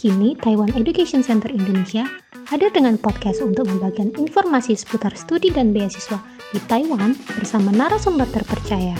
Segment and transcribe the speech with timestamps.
[0.00, 2.08] Kini, Taiwan Education Center Indonesia
[2.48, 6.16] hadir dengan podcast untuk membagikan informasi seputar studi dan beasiswa
[6.56, 8.96] di Taiwan bersama narasumber terpercaya.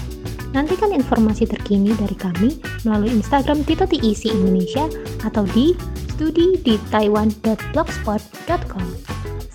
[0.53, 4.85] Nantikan informasi terkini dari kami melalui Instagram Tito TEC Indonesia
[5.25, 5.73] atau di
[6.13, 8.87] studi di taiwan.blogspot.com.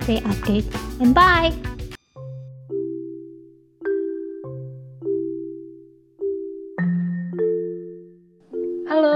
[0.01, 0.65] Stay update
[0.97, 1.74] and bye!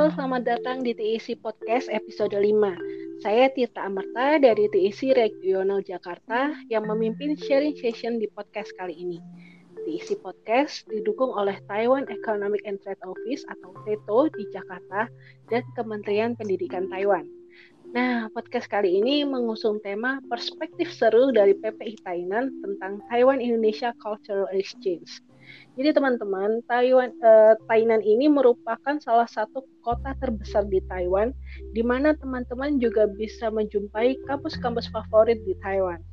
[0.09, 3.21] Selamat datang di TIC Podcast episode 5.
[3.21, 9.21] Saya Tirta Amarta dari TIC Regional Jakarta yang memimpin sharing session di podcast kali ini.
[9.85, 15.05] TIC Podcast didukung oleh Taiwan Economic and Trade Office atau TETO di Jakarta
[15.53, 17.29] dan Kementerian Pendidikan Taiwan.
[17.93, 24.49] Nah, podcast kali ini mengusung tema perspektif seru dari PPI Tainan tentang Taiwan Indonesia Cultural
[24.57, 25.21] Exchange.
[25.79, 31.31] Jadi teman-teman, Taiwan eh, Tainan ini merupakan salah satu kota terbesar di Taiwan
[31.71, 36.03] di mana teman-teman juga bisa menjumpai kampus-kampus favorit di Taiwan.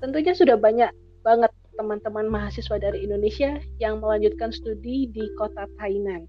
[0.00, 0.88] Tentunya sudah banyak
[1.20, 6.24] banget teman-teman mahasiswa dari Indonesia yang melanjutkan studi di kota Tainan.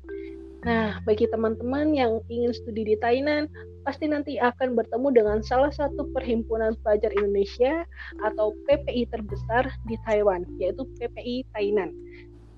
[0.68, 3.48] Nah, bagi teman-teman yang ingin studi di Tainan,
[3.88, 7.88] pasti nanti akan bertemu dengan salah satu perhimpunan pelajar Indonesia
[8.28, 11.96] atau PPI terbesar di Taiwan, yaitu PPI Tainan.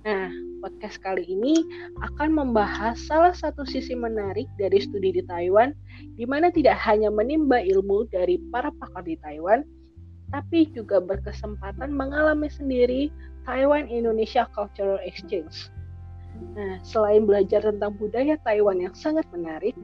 [0.10, 0.34] Nah,
[0.66, 1.62] podcast kali ini
[2.02, 5.70] akan membahas salah satu sisi menarik dari studi di Taiwan,
[6.18, 9.62] di mana tidak hanya menimba ilmu dari para pakar di Taiwan,
[10.34, 13.14] tapi juga berkesempatan mengalami sendiri
[13.46, 15.70] Taiwan Indonesia Cultural Exchange.
[16.58, 19.78] Nah, selain belajar tentang budaya Taiwan yang sangat menarik,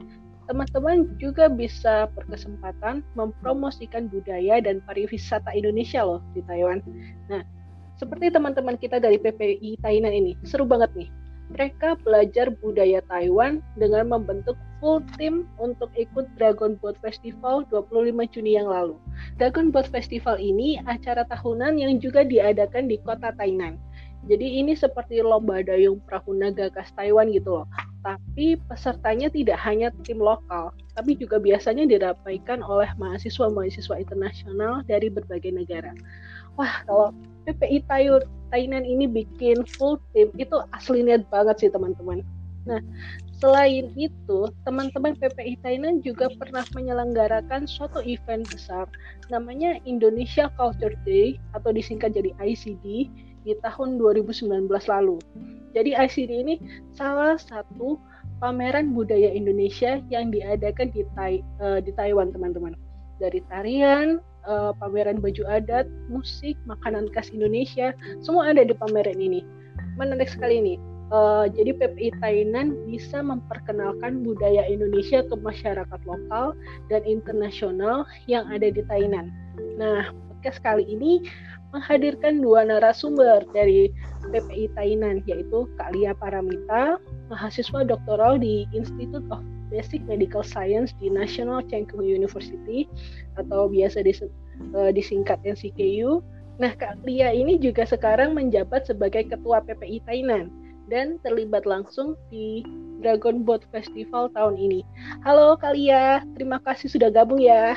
[0.50, 6.82] teman-teman juga bisa berkesempatan mempromosikan budaya dan pariwisata Indonesia loh di Taiwan.
[7.30, 7.46] Nah,
[7.96, 11.10] seperti teman-teman kita dari PPI Tainan ini, seru banget nih.
[11.46, 18.58] Mereka belajar budaya Taiwan dengan membentuk full team untuk ikut Dragon Boat Festival 25 Juni
[18.58, 18.98] yang lalu.
[19.38, 23.78] Dragon Boat Festival ini acara tahunan yang juga diadakan di kota Tainan.
[24.26, 27.66] Jadi ini seperti lomba dayung perahu naga khas Taiwan gitu loh.
[28.02, 35.54] Tapi pesertanya tidak hanya tim lokal, tapi juga biasanya diramaikan oleh mahasiswa-mahasiswa internasional dari berbagai
[35.54, 35.94] negara
[36.56, 37.12] wah kalau
[37.46, 42.22] PPI Tayur Tainan ini bikin full team itu asli niat banget sih teman-teman.
[42.66, 42.82] Nah,
[43.38, 48.90] selain itu, teman-teman PPI Tainan juga pernah menyelenggarakan suatu event besar
[49.30, 53.10] namanya Indonesia Culture Day atau disingkat jadi ICD
[53.46, 55.22] di tahun 2019 lalu.
[55.74, 56.54] Jadi ICD ini
[56.98, 58.02] salah satu
[58.42, 62.74] pameran budaya Indonesia yang diadakan di, tai, uh, di Taiwan, teman-teman.
[63.22, 67.92] Dari tarian, uh, pameran baju adat, musik, makanan khas Indonesia,
[68.22, 69.42] semua ada di pameran ini.
[69.98, 70.74] Menarik sekali ini.
[71.06, 76.58] Uh, jadi PPI Tainan bisa memperkenalkan budaya Indonesia ke masyarakat lokal
[76.90, 79.30] dan internasional yang ada di Tainan.
[79.78, 81.22] Nah, podcast kali ini
[81.70, 83.94] menghadirkan dua narasumber dari
[84.34, 86.98] PPI Tainan, yaitu Kak Lia Paramita,
[87.30, 92.86] mahasiswa doktoral di Institute of Basic Medical Science di National Cheng Kung University
[93.36, 96.22] atau biasa uh, disingkat NCKU.
[96.56, 100.48] Nah, Kak Lia ini juga sekarang menjabat sebagai Ketua PPI Tainan
[100.88, 102.64] dan terlibat langsung di
[103.04, 104.80] Dragon Boat Festival tahun ini.
[105.20, 107.76] Halo Kak Lia, terima kasih sudah gabung ya.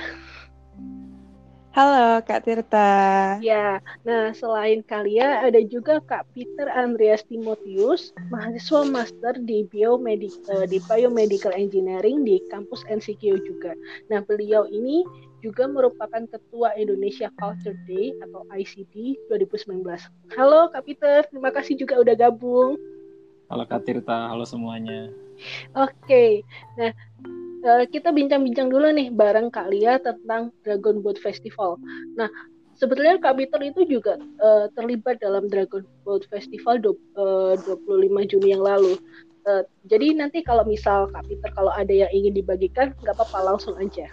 [1.69, 3.37] Halo Kak Tirta.
[3.45, 10.65] Ya, nah selain Kalia ada juga Kak Peter Andreas Timotius, mahasiswa master di Biomedik uh,
[10.65, 13.77] di Biomedical Engineering di kampus NCQ juga.
[14.09, 15.05] Nah, beliau ini
[15.45, 19.85] juga merupakan ketua Indonesia Culture Day atau ICD 2019.
[20.33, 22.81] Halo Kak Peter, terima kasih juga udah gabung.
[23.45, 25.13] Halo Kak Tirta, halo semuanya.
[25.77, 26.41] Oke,
[26.81, 26.89] nah
[27.63, 31.79] uh, kita bincang-bincang dulu nih bareng Kak Lia tentang Dragon Boat Festival.
[32.15, 32.27] Nah,
[32.79, 36.79] sebetulnya Kak Peter itu juga uh, terlibat dalam Dragon Boat Festival
[37.19, 38.95] uh, 25 Juni yang lalu.
[39.47, 43.75] Uh, jadi nanti kalau misal Kak Peter kalau ada yang ingin dibagikan nggak apa-apa langsung
[43.79, 44.07] aja.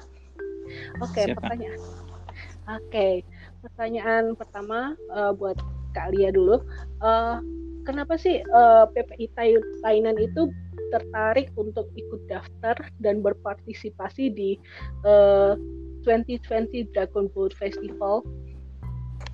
[0.99, 1.79] Oke, okay, pertanyaan.
[1.79, 3.15] Oke, okay.
[3.63, 5.55] pertanyaan pertama uh, buat
[5.95, 6.59] Kak Lia dulu.
[6.99, 7.39] Uh,
[7.87, 9.31] kenapa sih uh, PPI
[9.87, 10.51] Tainan itu
[10.91, 14.59] tertarik untuk ikut daftar dan berpartisipasi di
[15.07, 15.55] uh,
[16.07, 18.23] 2020 Dragon Boat Festival.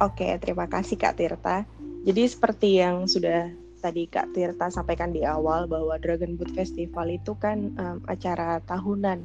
[0.00, 1.64] Oke, terima kasih Kak Tirta.
[2.02, 3.52] Jadi seperti yang sudah
[3.84, 9.20] tadi Kak Tirta sampaikan di awal bahwa Dragon Boat Festival itu kan um, acara tahunan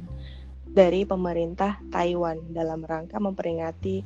[0.68, 4.04] dari pemerintah Taiwan dalam rangka memperingati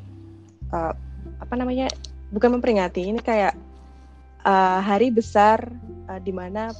[0.71, 0.95] uh,
[1.43, 1.91] apa namanya
[2.31, 3.59] bukan memperingati ini kayak
[4.45, 5.59] uh, hari besar
[6.11, 6.71] uh, di mana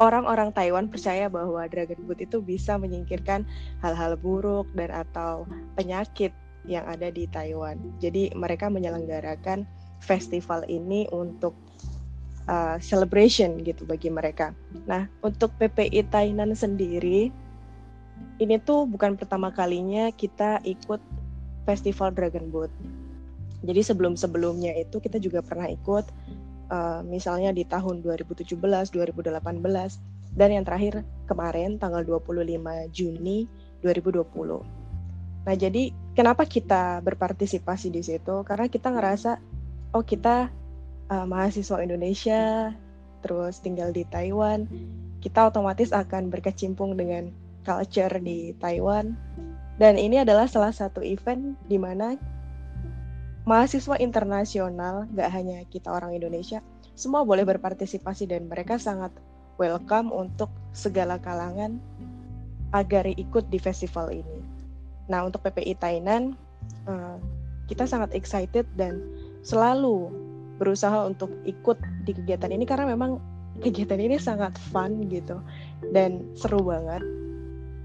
[0.00, 3.44] orang-orang Taiwan percaya bahwa Dragon Boat itu bisa menyingkirkan
[3.80, 6.32] hal-hal buruk dan atau penyakit
[6.66, 7.78] yang ada di Taiwan.
[8.02, 9.64] Jadi mereka menyelenggarakan
[10.02, 11.54] festival ini untuk
[12.50, 14.52] uh, celebration gitu bagi mereka.
[14.84, 17.30] Nah, untuk PPI Tainan sendiri
[18.36, 21.00] ini tuh bukan pertama kalinya kita ikut
[21.64, 22.72] festival Dragon Boat.
[23.64, 26.04] Jadi sebelum-sebelumnya itu kita juga pernah ikut
[26.70, 33.48] uh, misalnya di tahun 2017, 2018 dan yang terakhir kemarin tanggal 25 Juni
[33.80, 34.26] 2020.
[35.46, 38.42] Nah, jadi kenapa kita berpartisipasi di situ?
[38.42, 39.38] Karena kita ngerasa
[39.94, 40.50] oh kita
[41.08, 42.74] uh, mahasiswa Indonesia
[43.24, 44.68] terus tinggal di Taiwan,
[45.24, 47.32] kita otomatis akan berkecimpung dengan
[47.66, 49.16] culture di Taiwan.
[49.76, 52.16] Dan ini adalah salah satu event di mana
[53.46, 56.60] mahasiswa internasional, nggak hanya kita orang Indonesia,
[56.98, 59.14] semua boleh berpartisipasi dan mereka sangat
[59.56, 61.78] welcome untuk segala kalangan
[62.74, 64.42] agar ikut di festival ini.
[65.06, 66.34] Nah, untuk PPI Tainan,
[66.90, 67.16] uh,
[67.70, 68.98] kita sangat excited dan
[69.46, 70.10] selalu
[70.58, 73.22] berusaha untuk ikut di kegiatan ini karena memang
[73.62, 75.38] kegiatan ini sangat fun gitu
[75.94, 77.04] dan seru banget.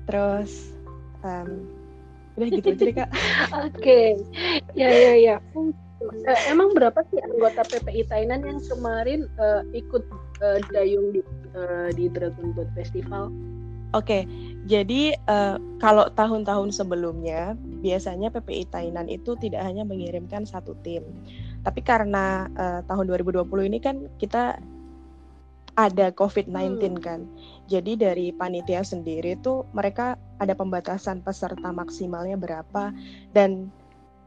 [0.10, 0.74] Terus
[1.22, 1.70] um,
[2.38, 3.10] udah gitu jadi kak
[3.68, 4.16] oke okay.
[4.78, 10.04] ya ya ya uh, emang berapa sih anggota PPI Tainan yang kemarin uh, ikut
[10.42, 11.22] uh, dayung di
[11.54, 13.30] uh, di Dragon Boat Festival
[13.92, 14.24] oke okay.
[14.66, 21.04] jadi uh, kalau tahun-tahun sebelumnya biasanya PPI Tainan itu tidak hanya mengirimkan satu tim
[21.62, 24.58] tapi karena uh, tahun 2020 ini kan kita
[25.88, 27.02] ada COVID-19 hmm.
[27.02, 27.26] kan.
[27.66, 32.94] Jadi dari panitia sendiri tuh mereka ada pembatasan peserta maksimalnya berapa
[33.34, 33.72] dan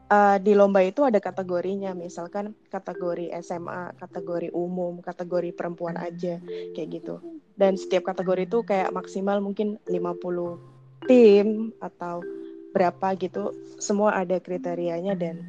[0.09, 6.41] uh, di lomba itu ada kategorinya, misalkan kategori SMA, kategori umum, kategori perempuan aja
[6.75, 7.21] kayak gitu.
[7.55, 12.21] Dan setiap kategori itu kayak maksimal mungkin 50 tim atau
[12.75, 13.55] berapa gitu.
[13.79, 15.39] Semua ada kriterianya dan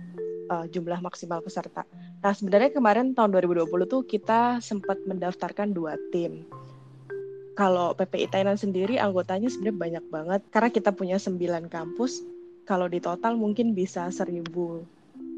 [0.52, 1.82] uh, jumlah maksimal peserta.
[2.26, 6.42] Nah, sebenarnya kemarin tahun 2020 tuh kita sempat mendaftarkan dua tim.
[7.54, 12.26] Kalau PPI Tainan sendiri anggotanya sebenarnya banyak banget karena kita punya 9 kampus.
[12.66, 14.42] Kalau di total mungkin bisa 1.200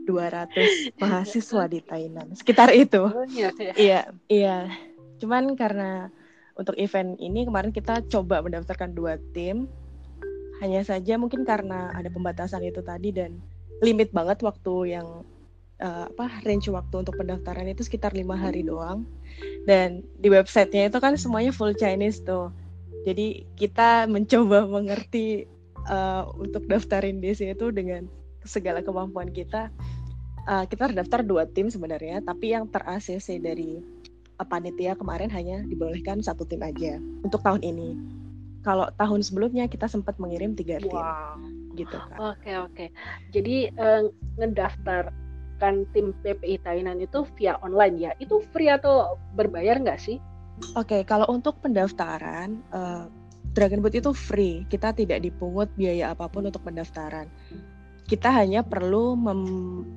[1.05, 2.33] mahasiswa di Tainan.
[2.33, 3.05] Sekitar itu.
[3.37, 3.73] Iya, iya.
[3.77, 4.01] Iya,
[4.33, 4.59] iya.
[5.21, 6.09] Cuman karena
[6.57, 9.69] untuk event ini kemarin kita coba mendaftarkan dua tim.
[10.65, 13.37] Hanya saja mungkin karena ada pembatasan itu tadi dan
[13.85, 15.29] limit banget waktu yang
[15.83, 19.07] uh, apa range waktu untuk pendaftaran itu sekitar lima hari doang.
[19.65, 22.51] Dan di websitenya itu kan semuanya full Chinese tuh.
[23.07, 25.47] Jadi kita mencoba mengerti
[25.87, 28.07] uh, untuk daftarin di sini itu dengan
[28.43, 29.71] segala kemampuan kita.
[30.49, 33.85] Uh, kita terdaftar dua tim sebenarnya tapi yang ter ACC dari
[34.41, 37.95] uh, panitia kemarin hanya dibolehkan satu tim aja untuk tahun ini.
[38.65, 40.91] Kalau tahun sebelumnya kita sempat mengirim tiga tim.
[40.91, 41.39] Wow.
[41.77, 42.19] Gitu kan.
[42.35, 42.87] Oke oke.
[43.31, 44.09] Jadi uh,
[45.59, 48.13] ngedaftarkan tim PPI Tainan itu via online ya.
[48.23, 50.23] Itu free atau berbayar nggak sih?
[50.75, 53.07] Oke, kalau untuk pendaftaran uh,
[53.55, 54.63] Dragon Boat itu free.
[54.71, 57.27] Kita tidak dipungut biaya apa pun untuk pendaftaran.
[58.09, 59.43] Kita hanya perlu mem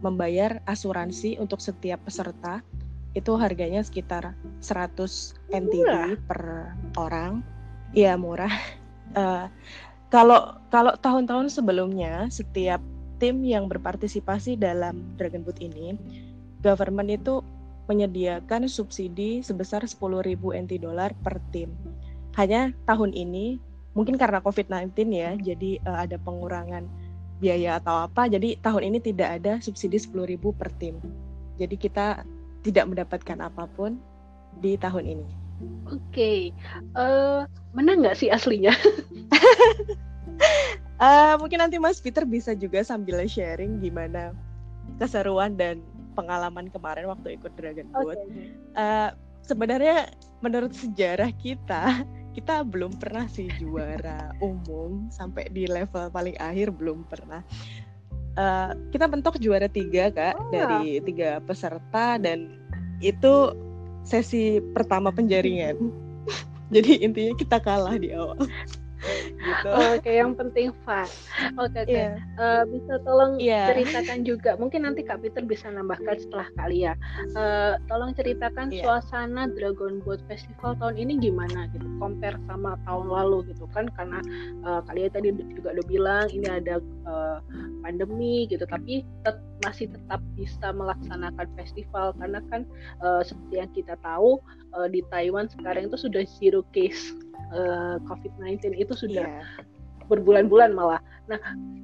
[0.02, 2.66] membayar asuransi untuk setiap peserta.
[3.14, 4.34] Itu harganya sekitar
[4.64, 7.46] 100 NTD per orang.
[7.94, 8.52] Iya, murah.
[9.14, 9.46] Uh,
[10.14, 12.82] kalau kalau tahun-tahun sebelumnya setiap
[13.22, 15.94] tim yang berpartisipasi dalam Dragon Boat ini,
[16.66, 17.46] government itu
[17.86, 21.70] menyediakan subsidi sebesar 10.000 NT dolar per tim.
[22.34, 23.62] Hanya tahun ini
[23.94, 26.90] mungkin karena COVID-19 ya, jadi uh, ada pengurangan
[27.38, 30.98] biaya atau apa, jadi tahun ini tidak ada subsidi 10.000 per tim.
[31.62, 32.26] Jadi kita
[32.66, 34.02] tidak mendapatkan apa pun
[34.62, 35.30] di tahun ini.
[35.94, 36.40] Oke, okay.
[36.98, 37.40] uh, eh,
[37.78, 38.74] menang nggak sih aslinya?
[41.02, 44.32] uh, mungkin nanti Mas Peter bisa juga sambil sharing gimana
[45.02, 45.82] keseruan dan
[46.14, 48.20] pengalaman kemarin waktu ikut Dragon Boat.
[48.20, 48.54] Okay.
[48.78, 49.10] Uh,
[49.46, 50.12] sebenarnya
[50.44, 52.04] menurut sejarah kita,
[52.38, 57.42] kita belum pernah sih juara umum sampai di level paling akhir belum pernah.
[58.32, 60.56] Uh, kita mentok juara tiga kak oh.
[60.56, 62.56] dari tiga peserta dan
[63.04, 63.52] itu
[64.08, 65.76] sesi pertama penjaringan.
[66.76, 68.40] Jadi intinya kita kalah di awal.
[69.42, 69.70] Gitu.
[69.98, 71.10] Oke, yang penting fun.
[71.58, 71.90] Oke, oke.
[71.90, 72.16] Iya.
[72.18, 73.74] Eh, bisa tolong Iya.
[73.74, 74.52] ceritakan juga.
[74.56, 76.94] Mungkin nanti Kak Peter bisa nambahkan setelah kali ya.
[77.34, 78.84] Eh, tolong ceritakan Iya.
[78.86, 81.86] suasana Dragon Boat Festival tahun ini gimana gitu.
[81.98, 84.22] Compare sama tahun lalu gitu kan karena
[84.62, 87.38] eh, kalian tadi juga udah bilang ini ada eh,
[87.82, 92.62] pandemi gitu tapi tet- masih tetap bisa melaksanakan festival karena kan
[93.02, 94.38] eh, seperti yang kita tahu
[94.78, 97.14] eh, di Taiwan sekarang itu sudah zero case
[97.50, 99.44] eh, COVID-19 itu sudah Iya.
[100.08, 101.02] berbulan-bulan malah.
[101.26, 101.40] Nah,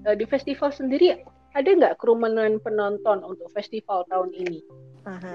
[0.06, 1.22] eh, di festival sendiri
[1.54, 4.62] ada nggak kerumunan penonton untuk festival tahun ini?
[5.08, 5.34] Aha.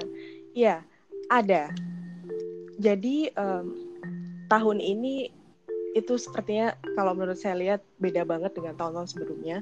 [0.52, 0.84] Iya,
[1.26, 1.72] ada.
[2.78, 3.66] Jadi em,
[4.46, 5.30] tahun ini
[5.92, 9.60] itu sepertinya kalau menurut saya lihat beda banget dengan tahun-tahun sebelumnya.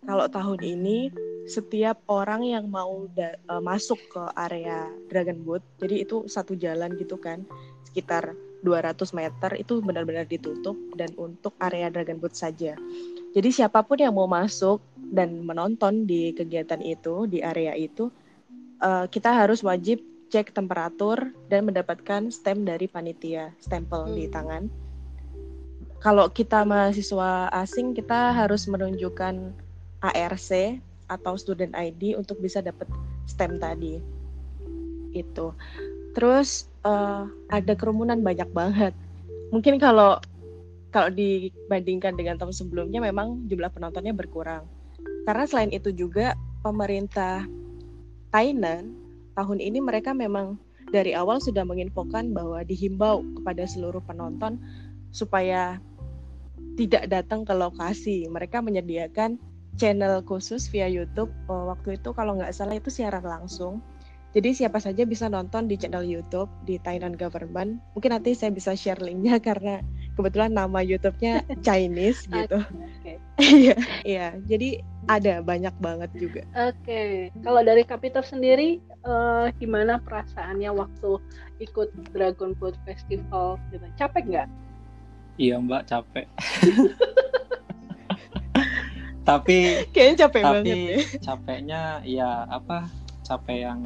[0.00, 1.12] Kalau tahun ini
[1.44, 6.96] setiap orang yang mau da- eh, masuk ke area Dragon Boat, jadi itu satu jalan
[6.96, 7.44] gitu kan,
[7.84, 12.76] sekitar 200 meter itu benar-benar ditutup dan untuk area Dragon Boat saja.
[13.32, 18.12] Jadi siapa pun yang mau masuk dan menonton di kegiatan itu di area itu
[18.80, 20.00] eh, kita harus wajib
[20.30, 24.34] cek temperatur dan mendapatkan stem dari panitia, stempel di Hmm.
[24.34, 24.62] tangan.
[26.00, 29.52] Kalau kita mahasiswa asing, kita harus menunjukkan
[30.00, 32.88] ARC atau student ID untuk bisa dapat
[33.28, 34.00] stem tadi.
[35.12, 35.52] Itu.
[36.16, 38.94] Terus eh, ada kerumunan banyak banget.
[39.50, 40.18] Mungkin kalau
[40.90, 44.66] kalau dibandingkan dengan tahun sebelumnya memang jumlah penontonnya berkurang.
[45.22, 46.34] Karena selain itu juga
[46.66, 47.46] pemerintah
[48.34, 48.94] Thailand
[49.38, 50.58] tahun ini mereka memang
[50.90, 54.58] dari awal sudah menginfokan bahwa dihimbau kepada seluruh penonton
[55.14, 55.78] supaya
[56.74, 58.26] tidak datang ke lokasi.
[58.26, 59.38] Mereka menyediakan
[59.78, 61.30] channel khusus via YouTube.
[61.30, 63.78] Eh, waktu itu kalau nggak salah itu siaran langsung.
[64.30, 67.82] Jadi siapa saja bisa nonton di channel YouTube di Thailand Government.
[67.98, 69.82] Mungkin nanti saya bisa share linknya karena
[70.14, 72.62] kebetulan nama YouTube-nya Chinese gitu.
[72.62, 73.18] Oke.
[73.42, 73.74] Iya,
[74.06, 74.26] iya.
[74.46, 74.78] Jadi
[75.10, 76.42] ada banyak banget juga.
[76.70, 81.18] Oke, kalau dari Kapiter sendiri, eh, gimana perasaannya waktu
[81.58, 83.58] ikut Dragon Boat Festival?
[83.74, 83.86] Gitu?
[83.98, 84.48] Capek nggak?
[85.40, 86.28] Iya mbak capek.
[89.28, 90.98] tapi Kayaknya capek tapi banget ya.
[91.22, 92.88] capeknya ya apa
[93.22, 93.80] capek yang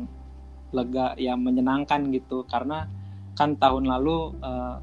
[0.74, 2.42] lega yang menyenangkan gitu.
[2.50, 2.90] Karena
[3.38, 4.76] kan tahun lalu eh,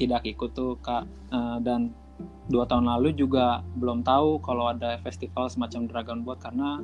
[0.00, 1.04] tidak ikut tuh kak.
[1.30, 1.92] Eh, dan
[2.48, 6.80] dua tahun lalu juga belum tahu kalau ada festival semacam Dragon Boat karena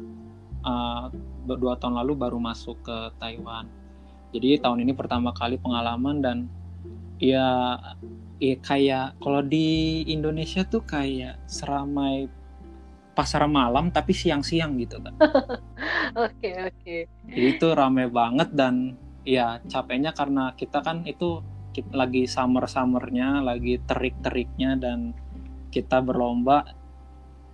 [0.62, 1.04] eh,
[1.48, 3.66] dua tahun lalu baru masuk ke Taiwan.
[4.36, 6.38] Jadi tahun ini pertama kali pengalaman dan
[7.16, 7.80] ya
[8.36, 12.28] ya kayak kalau di Indonesia tuh kayak seramai
[13.16, 15.16] pasar malam tapi siang-siang gitu kan
[16.26, 16.96] Oke, oke.
[17.28, 21.42] jadi itu rame banget dan ya capeknya karena kita kan itu
[21.74, 25.12] kita lagi summer summernya lagi terik teriknya dan
[25.68, 26.64] kita berlomba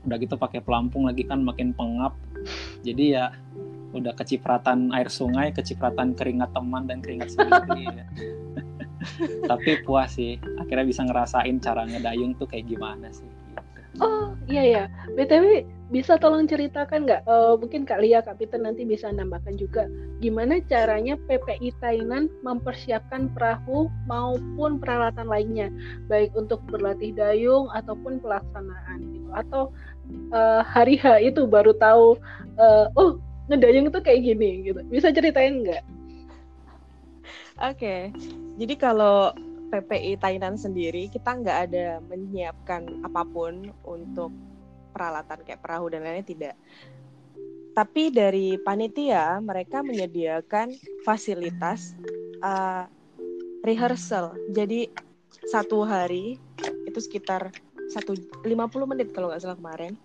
[0.06, 2.14] udah gitu pakai pelampung lagi kan makin pengap
[2.86, 3.26] jadi ya
[3.92, 8.06] udah kecipratan air sungai kecipratan keringat teman dan keringat sendiri ya.
[9.50, 13.60] tapi puas sih akhirnya bisa ngerasain cara ngedayung tuh kayak gimana sih gitu.
[14.00, 14.84] Oh, iya ya.
[15.12, 17.22] BTW bisa tolong ceritakan nggak?
[17.28, 19.84] Eh, mungkin Kak Lia, Kak Peter nanti bisa nambahkan juga
[20.24, 25.68] gimana caranya PPI Thailand mempersiapkan perahu maupun peralatan lainnya,
[26.08, 29.28] baik untuk berlatih dayung ataupun pelaksanaan gitu.
[29.36, 29.62] Atau
[30.32, 32.16] eh, hari H itu baru tahu
[32.56, 33.20] eh, oh
[33.52, 34.80] ngedayung itu kayak gini gitu.
[34.88, 35.84] Bisa ceritain nggak?
[37.60, 38.10] Oke,
[38.56, 39.36] jadi kalau
[39.72, 44.32] PPI Thailand sendiri kita nggak ada menyiapkan apa pun untuk
[44.92, 46.54] peralatan kayak perahu dan lainnya tidak.
[47.72, 50.76] Tapi dari panitia mereka menyediakan
[51.08, 51.96] fasilitas
[52.44, 52.84] uh,
[53.64, 54.36] rehearsal.
[54.52, 54.92] Jadi
[55.48, 56.36] satu hari
[56.84, 57.48] itu sekitar
[57.88, 58.12] satu
[58.44, 58.52] 50
[58.84, 59.96] menit kalau nggak salah kemarin.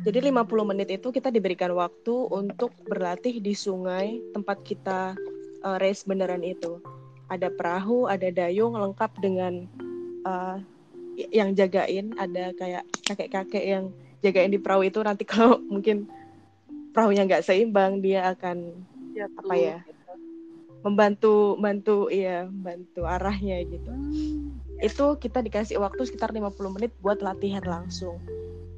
[0.00, 5.12] Jadi 50 menit itu kita diberikan waktu untuk berlatih di sungai tempat kita
[5.64, 6.80] uh, race beneran itu.
[7.28, 9.68] Ada perahu, ada dayung lengkap dengan
[10.24, 10.56] uh,
[11.28, 13.84] yang jagain, ada kayak kakek-kakek yang
[14.20, 16.08] jagain di perahu itu nanti kalau mungkin
[16.92, 19.76] perahunya nggak seimbang dia akan Jatuh, Apa ya?
[19.82, 20.12] gitu.
[20.80, 23.90] membantu bantu iya bantu arahnya gitu.
[23.90, 28.16] Hmm, Itu kita dikasih waktu sekitar 50 menit buat latihan langsung.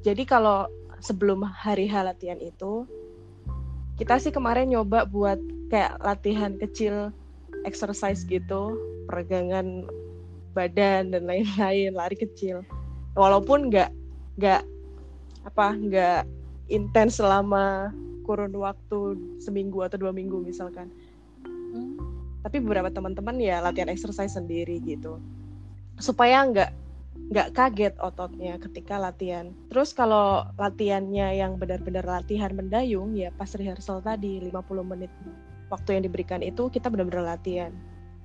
[0.03, 0.67] Jadi kalau
[0.99, 2.83] sebelum hari H latihan itu
[3.95, 5.37] kita sih kemarin nyoba buat
[5.71, 7.13] kayak latihan kecil
[7.63, 8.75] exercise gitu,
[9.07, 9.87] peregangan
[10.51, 12.67] badan dan lain-lain, lari kecil.
[13.15, 13.89] Walaupun nggak
[14.41, 14.61] nggak
[15.43, 16.21] apa nggak
[16.71, 17.91] intens selama
[18.23, 20.87] kurun waktu seminggu atau dua minggu misalkan.
[21.43, 21.99] hmm.
[22.43, 25.19] Tapi beberapa teman-teman ya latihan exercise sendiri gitu,
[25.99, 26.71] supaya nggak
[27.31, 29.55] nggak kaget ototnya ketika latihan.
[29.71, 34.51] Terus kalau latihannya yang benar-benar latihan mendayung ya pas rehearsal tadi 50
[34.83, 35.11] menit
[35.71, 37.71] waktu yang diberikan itu kita benar-benar latihan.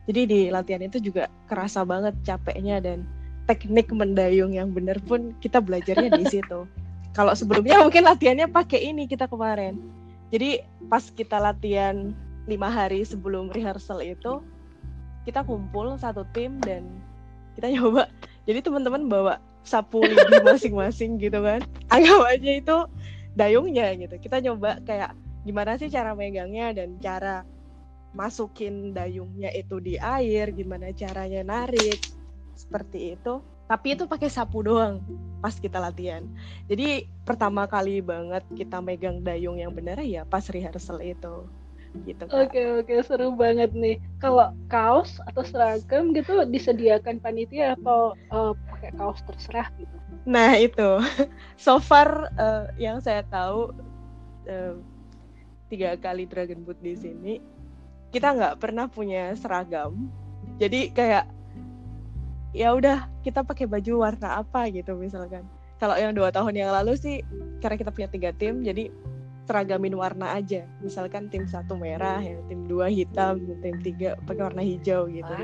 [0.08, 3.04] Jadi di latihan itu juga kerasa banget capeknya dan
[3.44, 6.64] teknik mendayung yang benar pun kita belajarnya di situ.
[7.18, 9.74] Kalau sebelumnya mungkin latihannya pakai ini kita kemarin.
[10.30, 12.14] Jadi pas kita latihan
[12.46, 14.38] lima hari sebelum rehearsal itu
[15.26, 16.86] kita kumpul satu tim dan
[17.58, 18.06] kita nyoba.
[18.46, 19.34] Jadi teman-teman bawa
[19.66, 21.66] sapu lidi masing-masing gitu kan.
[21.90, 22.76] Anggap aja itu
[23.34, 24.14] dayungnya gitu.
[24.22, 27.42] Kita nyoba kayak gimana sih cara megangnya dan cara
[28.14, 32.00] masukin dayungnya itu di air gimana caranya narik
[32.56, 35.04] seperti itu tapi itu pakai sapu doang
[35.38, 36.24] pas kita latihan
[36.66, 41.46] jadi pertama kali banget kita megang dayung yang benar ya pas rehearsal itu
[42.04, 43.00] gitu Oke okay, oke okay.
[43.00, 43.96] seru banget nih.
[44.20, 49.96] Kalau kaos atau seragam gitu disediakan panitia atau uh, pakai kaos terserah gitu?
[50.28, 51.00] Nah itu,
[51.56, 53.72] so far uh, yang saya tahu
[54.46, 54.76] uh,
[55.72, 57.40] tiga kali Dragon Boot di sini
[58.12, 60.08] kita nggak pernah punya seragam.
[60.60, 61.28] Jadi kayak
[62.56, 65.44] ya udah kita pakai baju warna apa gitu misalkan.
[65.78, 67.22] Kalau yang dua tahun yang lalu sih
[67.62, 68.90] karena kita punya tiga tim jadi
[69.48, 70.68] seragamin warna aja.
[70.84, 75.34] Misalkan tim satu merah ya tim dua hitam tim tiga pakai warna hijau gitu.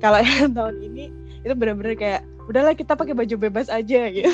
[0.00, 1.12] Kalau yang tahun ini
[1.44, 4.30] itu benar-benar kayak udahlah kita pakai baju bebas aja gitu.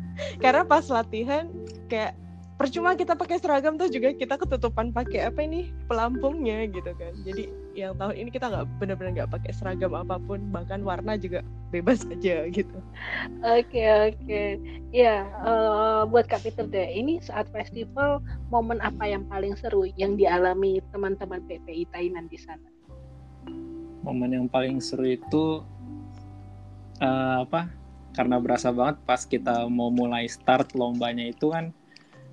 [0.42, 1.50] Karena pas latihan
[1.90, 2.14] kayak
[2.60, 5.74] percuma kita pakai seragam tuh juga kita ketutupan pakai apa ini?
[5.90, 7.16] Pelampungnya gitu kan.
[7.26, 11.46] Jadi yang tahun ini kita nggak benar-benar nggak pakai seragam apa pun bahkan warna juga
[11.70, 12.78] bebas aja gitu.
[13.46, 14.18] Oke okay, oke.
[14.26, 14.48] Okay.
[14.90, 18.18] ya uh, buat Kak Peter deh ini saat festival
[18.50, 22.68] momen apa yang paling seru yang dialami teman-teman PPI Tainan di sana?
[24.02, 25.62] Momen yang paling seru itu
[26.98, 27.70] uh, apa?
[28.10, 31.70] Karena berasa banget pas kita mau mulai start lombanya itu kan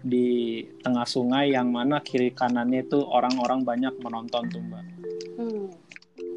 [0.03, 4.85] di tengah sungai yang mana kiri kanannya itu orang-orang banyak menonton tuh mbak.
[5.37, 5.69] Hmm.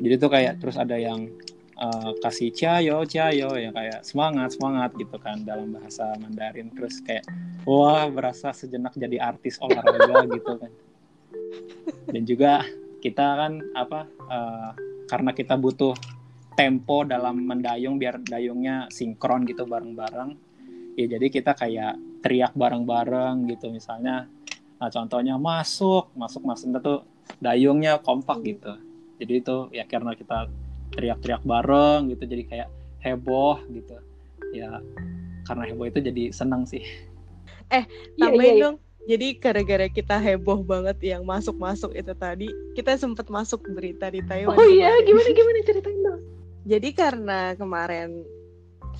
[0.00, 1.28] Jadi tuh kayak terus ada yang
[1.76, 7.24] uh, kasih cayo cayo ya kayak semangat semangat gitu kan dalam bahasa Mandarin terus kayak
[7.68, 10.72] wah berasa sejenak jadi artis olahraga gitu kan.
[12.08, 12.64] Dan juga
[13.00, 14.70] kita kan apa uh,
[15.08, 15.96] karena kita butuh
[16.54, 20.36] tempo dalam mendayung biar dayungnya sinkron gitu bareng-bareng
[21.00, 23.72] ya jadi kita kayak teriak bareng-bareng gitu.
[23.72, 24.28] Misalnya
[24.80, 26.72] nah contohnya masuk masuk masuk.
[26.80, 27.00] Tuh
[27.38, 28.76] dayungnya kompak gitu.
[29.20, 30.48] Jadi itu ya karena kita
[30.96, 32.68] teriak-teriak bareng gitu jadi kayak
[33.04, 33.96] heboh gitu.
[34.56, 34.80] Ya
[35.44, 36.82] karena heboh itu jadi seneng sih.
[37.70, 37.84] Eh
[38.18, 38.76] iya, tambahin iya, iya, dong.
[39.08, 44.54] Jadi gara-gara kita heboh banget yang masuk-masuk itu tadi kita sempat masuk berita di Taiwan
[44.54, 45.58] oh iya gimana gimana?
[45.64, 46.20] Ceritain dong.
[46.68, 48.22] Jadi karena kemarin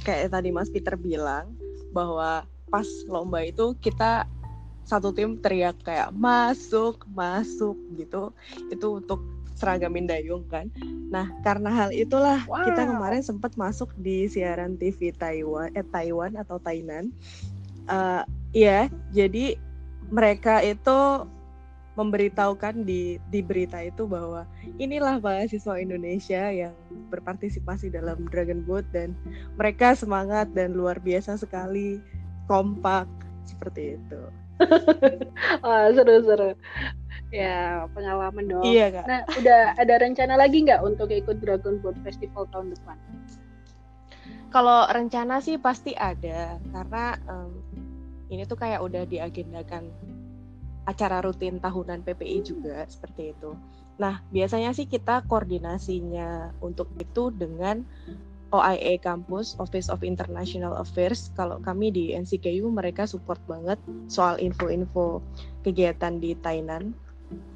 [0.03, 1.53] kayak tadi Mas Peter bilang
[1.92, 4.25] bahwa pas lomba itu kita
[4.87, 8.35] satu tim teriak kayak masuk masuk gitu.
[8.73, 9.21] Itu untuk
[9.61, 10.73] seragamin dayung kan.
[11.13, 12.65] Nah karena hal itulah wow.
[12.65, 17.13] kita kemarin sempat masuk di siaran TV Taiwan eh Taiwan atau Tainan
[17.91, 18.23] uh,
[18.57, 19.59] ya jadi
[20.11, 21.29] mereka itu
[21.99, 24.49] memberitahukan di di berita itu bahwa
[24.81, 26.73] inilah mahasiswa Indonesia yang
[27.13, 29.13] berpartisipasi dalam Dragon Boat dan
[29.59, 32.01] mereka semangat dan luar biasa sekali
[32.51, 33.07] kompak
[33.47, 34.21] seperti itu.
[35.65, 36.59] Wah, seru-seru.
[37.31, 38.67] Ya, pengalaman dong.
[38.67, 39.07] Iya, Kak.
[39.07, 42.99] Nah, udah ada rencana lagi nggak untuk ikut Dragon Boat Festival tahun depan?
[44.51, 47.55] Kalau rencana sih pasti ada, karena um,
[48.35, 49.95] ini tuh kayak udah diagendakan
[50.91, 53.55] acara rutin tahunan PPI juga seperti itu.
[54.03, 57.87] Nah, biasanya sih kita koordinasinya untuk itu dengan
[58.51, 63.79] OIA Campus Office of International Affairs kalau kami di NCKU mereka support banget
[64.11, 65.23] soal info-info
[65.63, 66.91] kegiatan di Tainan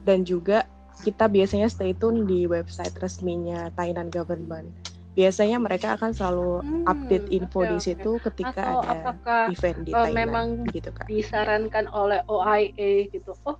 [0.07, 0.71] dan juga
[1.03, 4.71] kita biasanya stay tune di website resminya Tainan Government.
[5.15, 8.23] Biasanya mereka akan selalu hmm, update info okay, di situ okay.
[8.31, 9.11] ketika Atau ada
[9.51, 10.15] event di uh, Tainan.
[10.15, 11.05] Memang gitu kan.
[11.07, 13.35] disarankan oleh OIA gitu.
[13.47, 13.59] Oh,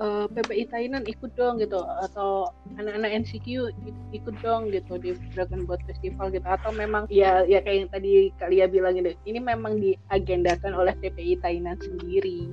[0.00, 3.74] uh, eh, PPI Thailand ikut dong gitu atau anak-anak NCQ
[4.14, 8.12] ikut dong gitu di Dragon Boat Festival gitu atau memang ya ya kayak yang tadi
[8.38, 12.50] Kalia bilang gitu ini memang diagendakan oleh PPI Thailand sendiri.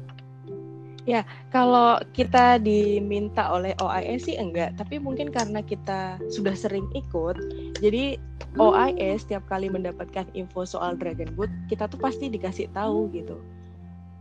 [1.06, 1.22] Ya,
[1.54, 7.38] kalau kita diminta oleh OIE sih enggak, tapi mungkin karena kita sudah sering ikut,
[7.78, 8.18] jadi
[8.58, 13.38] OIE setiap kali mendapatkan info soal Dragon Boat, kita tuh pasti dikasih tahu gitu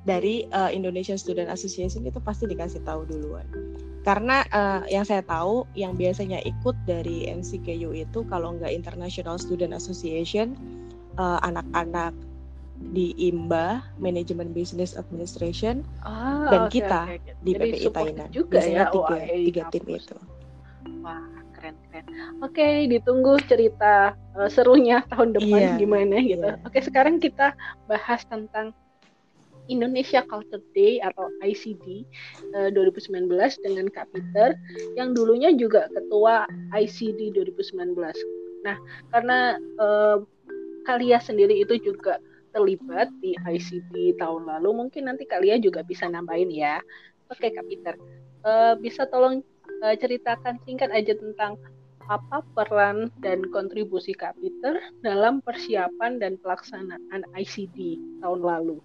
[0.04, 3.44] dari uh, Indonesian Student Association itu pasti dikasih tahu duluan.
[4.04, 9.72] Karena uh, yang saya tahu yang biasanya ikut dari MCKU itu kalau nggak International Student
[9.72, 10.52] Association
[11.16, 12.12] uh, anak-anak
[12.92, 17.32] di IMBA Manajemen Business Administration Ah, dan oke, kita oke.
[17.40, 18.28] di Jadi PPI Tainan.
[18.28, 18.92] juga Biasanya ya.
[18.92, 20.16] tiga, eh, tiga tim itu.
[21.00, 21.22] Wah,
[21.56, 22.04] keren keren.
[22.44, 26.44] Oke, ditunggu cerita eh, serunya tahun depan Iya, gimana gitu.
[26.44, 26.60] iya.
[26.66, 27.56] Oke, sekarang kita
[27.88, 28.76] bahas tentang
[29.68, 32.04] Indonesia Culture Day atau ICD
[32.54, 33.28] eh, 2019
[33.64, 34.56] dengan Kak Peter
[34.98, 37.94] yang dulunya juga ketua ICD 2019.
[38.64, 38.76] Nah,
[39.12, 40.18] karena eh,
[40.84, 42.20] Kalia sendiri itu juga
[42.52, 46.78] terlibat di ICD tahun lalu, mungkin nanti Kalia juga bisa nambahin ya.
[47.32, 47.96] Oke, Kak Peter,
[48.44, 49.40] Eh, bisa tolong
[49.80, 51.56] eh, ceritakan singkat aja tentang
[52.12, 58.84] apa peran dan kontribusi Kak Peter dalam persiapan dan pelaksanaan ICD tahun lalu.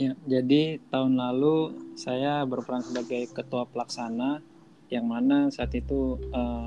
[0.00, 4.40] Ya, jadi tahun lalu saya berperan sebagai ketua pelaksana
[4.88, 6.66] yang mana saat itu eh,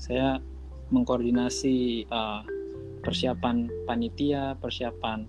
[0.00, 0.40] saya
[0.88, 2.42] mengkoordinasi eh,
[3.04, 5.28] persiapan panitia, persiapan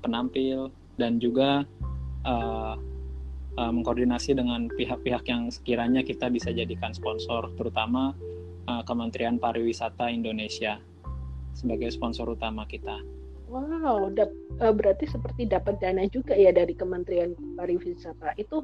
[0.00, 1.68] penampil dan juga
[2.24, 2.74] eh,
[3.60, 8.16] eh, mengkoordinasi dengan pihak-pihak yang sekiranya kita bisa jadikan sponsor, terutama
[8.64, 10.80] eh, Kementerian Pariwisata Indonesia
[11.52, 13.17] sebagai sponsor utama kita.
[13.48, 18.36] Wow, dap- eh, berarti seperti dapat dana juga ya dari Kementerian Pariwisata.
[18.36, 18.60] Itu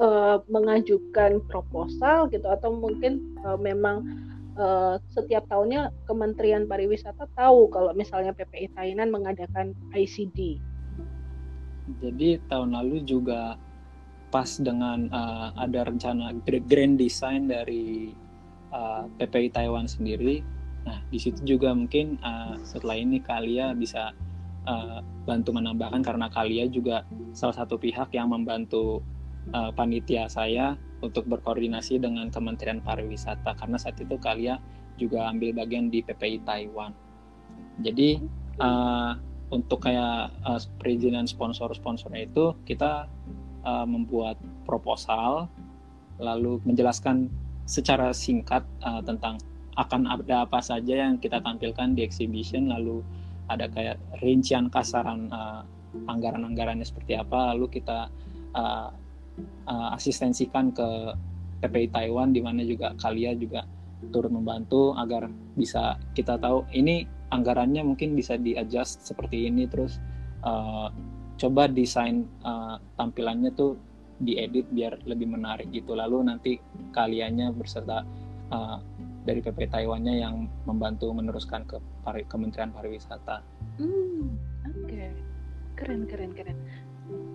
[0.00, 4.08] eh, mengajukan proposal gitu atau mungkin eh, memang
[4.56, 10.56] eh, setiap tahunnya Kementerian Pariwisata tahu kalau misalnya PPI Tainan mengadakan ICD.
[12.00, 13.60] Jadi tahun lalu juga
[14.32, 18.16] pas dengan uh, ada rencana gra- grand design dari
[18.72, 20.40] uh, PPI Taiwan sendiri.
[20.82, 24.10] Nah, di situ juga mungkin uh, setelah ini Kalia bisa
[24.66, 29.02] uh, bantu menambahkan karena Kalia juga salah satu pihak yang membantu
[29.54, 34.58] uh, panitia saya untuk berkoordinasi dengan Kementerian Pariwisata karena saat itu Kalia
[34.98, 36.92] juga ambil bagian di PPI Taiwan.
[37.82, 38.22] Jadi
[38.62, 39.18] uh,
[39.52, 43.06] untuk kayak uh, perizinan sponsor-sponsornya itu kita
[43.66, 45.46] uh, membuat proposal
[46.22, 47.28] lalu menjelaskan
[47.66, 49.38] secara singkat uh, tentang
[49.76, 53.00] akan ada apa saja yang kita tampilkan di exhibition lalu
[53.48, 55.64] ada kayak rincian kasaran uh,
[56.08, 58.08] anggaran-anggarannya seperti apa lalu kita
[58.56, 58.88] uh,
[59.68, 60.88] uh, asistensikan ke
[61.62, 63.64] PPI Taiwan di mana juga Kalia juga
[64.10, 70.02] turut membantu agar bisa kita tahu ini anggarannya mungkin bisa di adjust seperti ini terus
[70.42, 70.90] uh,
[71.38, 73.78] coba desain uh, tampilannya tuh
[74.22, 75.98] diedit biar lebih menarik gitu.
[75.98, 76.52] Lalu nanti
[76.94, 78.06] kaliannya berserta
[78.54, 78.78] uh,
[79.22, 83.42] dari PP Taiwannya yang membantu meneruskan ke pari, Kementerian Pariwisata.
[83.78, 85.04] Hmm, oke.
[85.78, 86.58] Keren, keren, keren.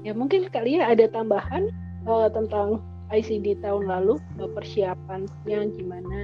[0.03, 1.71] Ya mungkin kalian ada tambahan
[2.07, 6.21] eh, tentang ICD tahun lalu, eh, persiapannya gimana,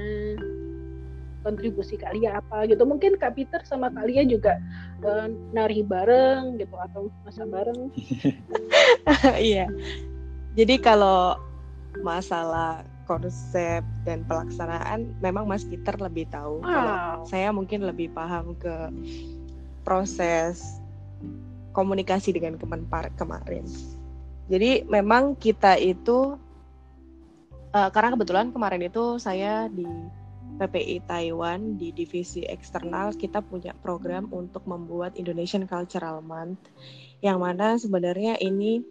[1.44, 2.84] kontribusi kalian apa gitu.
[2.88, 4.60] Mungkin Kak Peter sama kalian juga
[5.04, 7.92] eh, nari bareng gitu atau masa bareng.
[9.36, 9.68] Iya.
[10.56, 11.36] Jadi kalau
[12.00, 16.66] masalah konsep dan pelaksanaan memang Mas Peter lebih tahu.
[16.66, 17.26] Kalau Wow.
[17.30, 18.74] saya mungkin lebih paham ke
[19.86, 20.82] proses
[21.74, 23.66] komunikasi dengan Kemenpar kemarin.
[24.50, 26.38] Jadi memang kita itu
[27.74, 29.86] eh, karena kebetulan kemarin itu saya di
[30.54, 36.70] PPI Taiwan di divisi eksternal kita punya program untuk membuat Indonesian Cultural Month
[37.26, 38.86] yang mana sebenarnya ini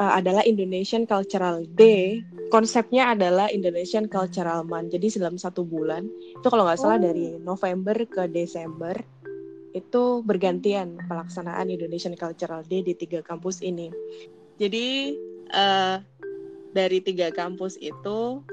[0.00, 2.22] uh, adalah Indonesian Cultural Day.
[2.52, 4.96] Konsepnya adalah Indonesian Cultural Month.
[4.96, 6.04] Jadi dalam satu bulan
[6.36, 7.04] itu kalau nggak salah Oh.
[7.08, 8.94] dari November ke Desember
[9.72, 13.88] itu bergantian pelaksanaan Indonesian Cultural Day di tiga kampus ini.
[14.60, 15.16] Jadi
[15.48, 15.96] uh,
[16.76, 18.44] dari tiga kampus itu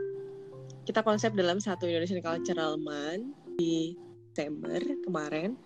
[0.87, 3.99] kita konsep dalam satu Indonesian Cultural Month di
[4.31, 5.59] Desember kemarin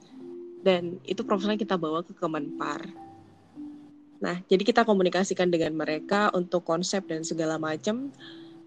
[0.65, 3.03] dan itu proposalnya kita bawa ke Kemenpar.
[4.23, 8.07] Nah, jadi kita komunikasikan dengan mereka untuk konsep dan segala macam.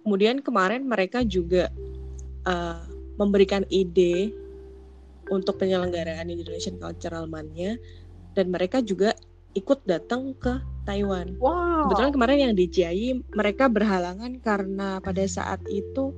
[0.04, 1.72] Kemudian kemarin mereka juga
[2.44, 2.84] uh,
[3.16, 4.36] memberikan ide
[5.32, 7.80] untuk penyelenggaraan Indonesian Cultural Month-nya
[8.36, 9.16] dan mereka juga
[9.56, 11.40] ikut datang ke Taiwan.
[11.40, 11.88] Wow.
[11.88, 16.12] Kebetulan kemarin yang di Ciai mereka berhalangan karena pada saat itu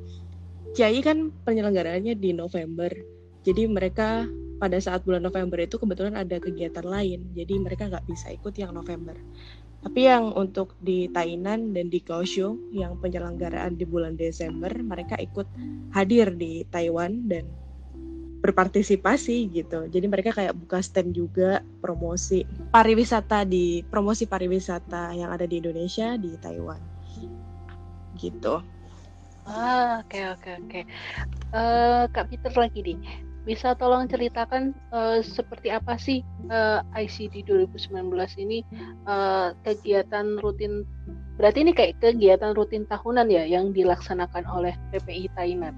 [0.74, 2.90] Ciai kan penyelenggaraannya di November.
[3.46, 4.26] Jadi mereka
[4.58, 7.30] pada saat bulan November itu kebetulan ada kegiatan lain.
[7.32, 9.14] Jadi mereka nggak bisa ikut yang November.
[9.78, 15.46] Tapi yang untuk di Tainan dan di Kaohsiung yang penyelenggaraan di bulan Desember mereka ikut
[15.94, 17.46] hadir di Taiwan dan
[18.42, 19.86] berpartisipasi gitu.
[19.86, 22.42] Jadi mereka kayak buka stand juga promosi
[22.74, 26.82] pariwisata di promosi pariwisata yang ada di Indonesia di Taiwan.
[28.18, 28.54] Gitu.
[29.46, 30.80] Ah, oke oke oke.
[31.54, 33.27] Eh, Kak Peter lagi nih.
[33.48, 36.20] Bisa tolong ceritakan uh, seperti apa sih
[36.52, 38.12] uh, ICD 2019
[38.44, 38.60] ini
[39.08, 40.84] uh, kegiatan rutin
[41.40, 45.72] berarti ini kayak kegiatan rutin tahunan ya yang dilaksanakan oleh PPI Tainan.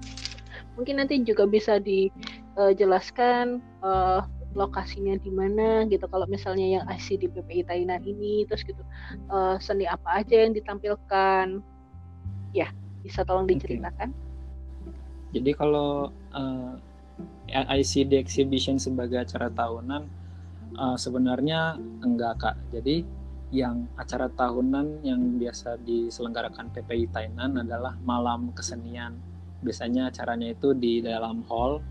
[0.75, 7.71] Mungkin nanti juga bisa dijelaskan uh, lokasinya di mana gitu kalau misalnya yang ICD PPI
[7.71, 8.83] Tainan ini terus gitu
[9.31, 11.63] uh, seni apa aja yang ditampilkan
[12.51, 12.67] ya
[12.99, 14.11] bisa tolong diceritakan.
[14.11, 15.39] Okay.
[15.39, 16.75] Jadi kalau uh,
[17.51, 20.21] ICD exhibition sebagai acara tahunan
[20.77, 22.55] uh, sebenarnya enggak kak.
[22.71, 23.03] Jadi
[23.51, 29.19] yang acara tahunan yang biasa diselenggarakan PPI Tainan adalah malam kesenian.
[29.59, 31.83] Biasanya acaranya itu di dalam hall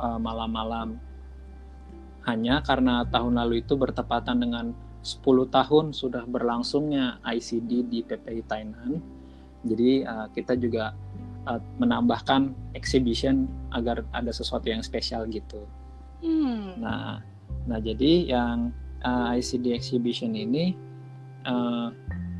[0.00, 0.96] uh, malam-malam.
[2.24, 4.72] Hanya karena tahun lalu itu bertepatan dengan
[5.06, 8.98] 10 tahun sudah berlangsungnya ICD di PPI Tainan.
[9.62, 10.96] Jadi uh, kita juga
[11.46, 15.64] uh, menambahkan exhibition agar ada sesuatu yang spesial gitu.
[16.22, 16.78] Hmm.
[16.82, 17.22] Nah,
[17.66, 18.70] nah jadi yang
[19.06, 20.74] uh, ICD exhibition ini
[21.46, 21.90] uh,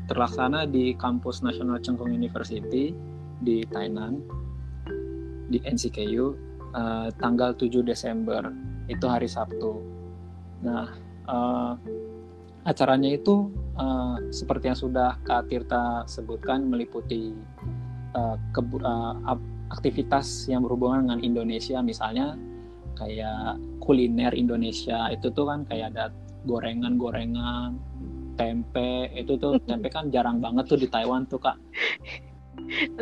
[0.07, 2.95] terlaksana di kampus Nasional Cheng University
[3.43, 4.23] di Tainan
[5.47, 6.25] di NCKU
[6.75, 8.51] uh, tanggal 7 Desember
[8.87, 9.83] itu hari Sabtu.
[10.63, 10.87] Nah,
[11.27, 11.75] uh,
[12.67, 17.31] acaranya itu uh, seperti yang sudah Kak Tirta sebutkan meliputi
[18.15, 19.13] uh, uh,
[19.73, 21.81] aktivitas yang berhubungan dengan Indonesia.
[21.81, 22.37] Misalnya
[22.95, 26.11] kayak kuliner Indonesia itu tuh kan kayak ada
[26.47, 27.77] gorengan-gorengan
[28.37, 31.57] tempe itu tuh tempe kan jarang banget tuh di Taiwan tuh kak.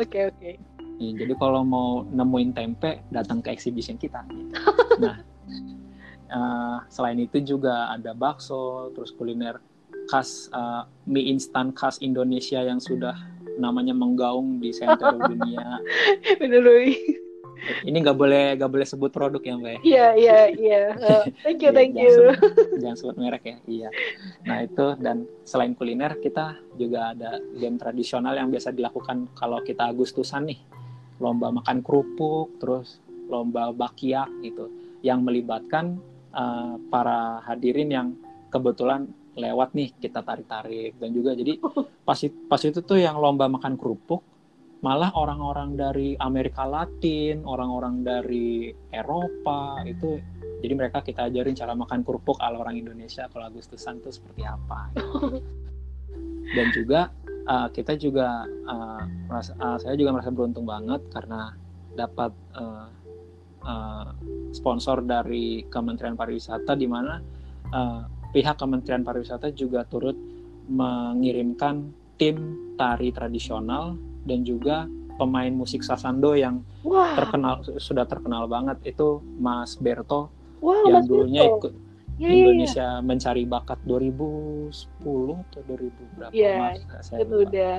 [0.00, 0.02] oke.
[0.02, 0.54] Okay, okay.
[1.00, 4.24] ya, jadi kalau mau nemuin tempe datang ke exhibition kita.
[4.96, 5.20] Nah
[6.30, 9.60] uh, selain itu juga ada bakso terus kuliner
[10.06, 13.14] khas uh, mie instan khas Indonesia yang sudah
[13.56, 15.80] namanya menggaung di center dunia.
[16.38, 16.62] Bener.
[17.82, 19.70] Ini nggak boleh nggak boleh sebut produk ya mbak?
[19.72, 19.78] Ya?
[19.82, 20.82] Iya iya iya.
[20.94, 22.06] Oh, thank you thank you.
[22.06, 23.56] Jangan sebut, jangan sebut merek ya.
[23.66, 23.88] Iya.
[24.46, 29.88] Nah itu dan selain kuliner kita juga ada game tradisional yang biasa dilakukan kalau kita
[29.88, 30.60] Agustusan nih
[31.16, 34.68] lomba makan kerupuk terus lomba bakiak gitu
[35.00, 35.96] yang melibatkan
[36.36, 38.08] uh, para hadirin yang
[38.52, 41.60] kebetulan lewat nih kita tarik-tarik dan juga jadi
[42.08, 42.18] pas
[42.48, 44.24] pas itu tuh yang lomba makan kerupuk
[44.84, 50.20] malah orang-orang dari Amerika Latin, orang-orang dari Eropa itu
[50.60, 54.92] jadi mereka kita ajarin cara makan kerupuk ala orang Indonesia kalau Agustusan itu seperti apa.
[56.56, 57.10] Dan juga
[57.50, 61.58] uh, kita juga uh, merasa, uh, saya juga merasa beruntung banget karena
[61.98, 62.88] dapat uh,
[63.66, 64.14] uh,
[64.54, 67.18] sponsor dari Kementerian Pariwisata di mana
[67.74, 70.16] uh, pihak Kementerian Pariwisata juga turut
[70.66, 72.36] mengirimkan tim
[72.74, 73.94] tari tradisional
[74.26, 77.16] dan juga pemain musik sasando yang Wah.
[77.16, 80.28] terkenal sudah terkenal banget itu Mas Berto
[80.60, 81.56] Wah, yang Mas dulunya Berto.
[81.56, 81.72] ikut
[82.20, 84.72] ya, Indonesia ya, mencari bakat 2010
[85.40, 87.48] atau 2000 berapa ya, Mas saya itu lupa.
[87.48, 87.72] udah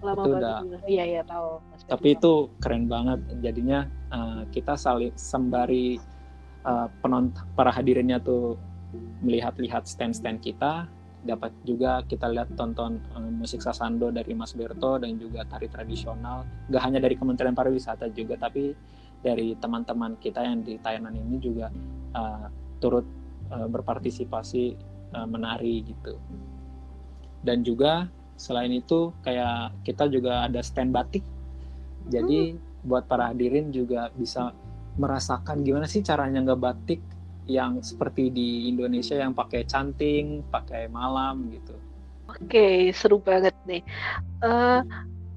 [0.00, 5.12] lama itu udah iya iya tahu Mas tapi itu keren banget jadinya uh, kita saling
[5.18, 5.98] sembari
[6.62, 8.54] uh, penonton para hadirinnya tuh
[9.24, 10.86] melihat-lihat stand-stand kita
[11.26, 16.46] dapat juga kita lihat tonton um, musik sasando dari Mas Berto dan juga tari tradisional.
[16.70, 18.70] Gak hanya dari Kementerian Pariwisata juga tapi
[19.20, 21.66] dari teman-teman kita yang di Thailand ini juga
[22.14, 22.46] uh,
[22.78, 23.02] turut
[23.50, 24.78] uh, berpartisipasi
[25.18, 26.14] uh, menari gitu.
[27.42, 28.06] Dan juga
[28.38, 31.26] selain itu kayak kita juga ada stand batik.
[32.06, 32.86] Jadi hmm.
[32.86, 34.54] buat para hadirin juga bisa
[34.96, 37.00] merasakan gimana sih caranya nggak batik
[37.46, 41.74] yang seperti di Indonesia yang pakai canting, pakai malam gitu.
[42.26, 43.86] Oke, seru banget nih.
[44.42, 44.82] Uh,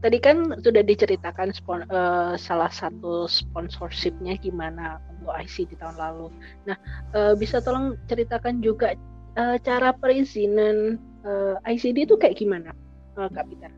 [0.01, 6.27] tadi kan sudah diceritakan spon uh, salah satu sponsorshipnya gimana untuk IC di tahun lalu.
[6.65, 6.77] Nah,
[7.13, 8.97] uh, bisa tolong ceritakan juga
[9.37, 12.73] uh, cara perizinan uh, ICD itu kayak gimana,
[13.21, 13.69] uh, Kak Peter?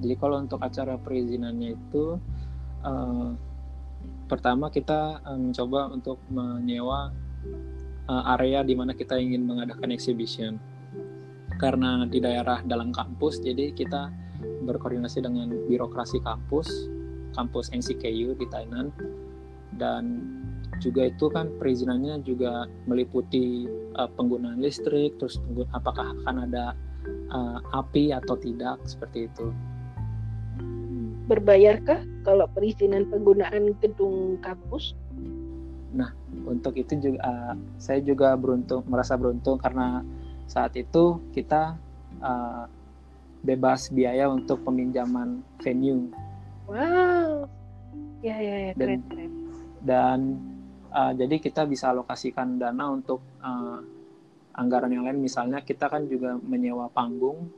[0.00, 2.16] Jadi kalau untuk acara perizinannya itu
[2.82, 3.36] uh,
[4.32, 7.12] pertama kita uh, mencoba untuk menyewa
[8.08, 10.56] uh, area di mana kita ingin mengadakan exhibition.
[11.60, 14.08] Karena di daerah dalam kampus, jadi kita
[14.64, 16.88] berkoordinasi dengan birokrasi kampus,
[17.36, 18.88] kampus NCKU di Tainan,
[19.76, 20.24] dan
[20.80, 23.68] juga itu kan perizinannya juga meliputi
[24.00, 25.44] uh, penggunaan listrik, terus
[25.76, 26.72] apakah akan ada
[27.28, 29.52] uh, api atau tidak seperti itu
[31.26, 34.94] berbayarkah kalau perizinan penggunaan gedung kampus?
[35.92, 36.10] Nah,
[36.48, 40.00] untuk itu juga uh, saya juga beruntung merasa beruntung karena
[40.48, 41.76] saat itu kita
[42.20, 42.64] uh,
[43.44, 46.08] bebas biaya untuk peminjaman venue.
[46.66, 47.50] Wow.
[48.22, 49.32] Ya ya ya keren dan, keren.
[49.82, 50.18] Dan
[50.94, 53.82] uh, jadi kita bisa alokasikan dana untuk uh,
[54.56, 57.48] anggaran yang lain misalnya kita kan juga menyewa panggung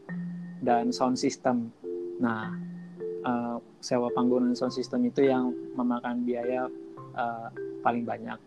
[0.63, 1.75] dan sound system
[2.23, 2.55] nah
[3.25, 6.69] uh, sewa panggung dan sound system itu yang memakan biaya
[7.17, 7.49] uh,
[7.81, 8.39] paling banyak.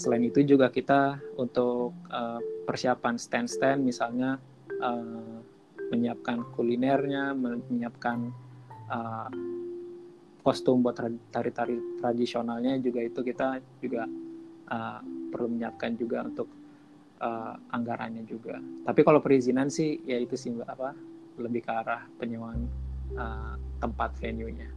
[0.00, 4.40] Selain itu juga kita untuk uh, persiapan stand-stand misalnya
[4.80, 5.40] uh,
[5.90, 8.30] menyiapkan kulinernya menyiapkan
[8.88, 9.28] uh,
[10.40, 10.96] kostum buat
[11.28, 14.08] tari-tari tradisionalnya juga itu kita juga
[14.72, 16.48] uh, perlu menyiapkan juga untuk
[17.20, 18.56] uh, anggarannya juga.
[18.86, 20.96] Tapi kalau perizinan sih ya itu sih apa
[21.36, 22.64] lebih ke arah penyewaan
[23.16, 24.70] uh, tempat venue-nya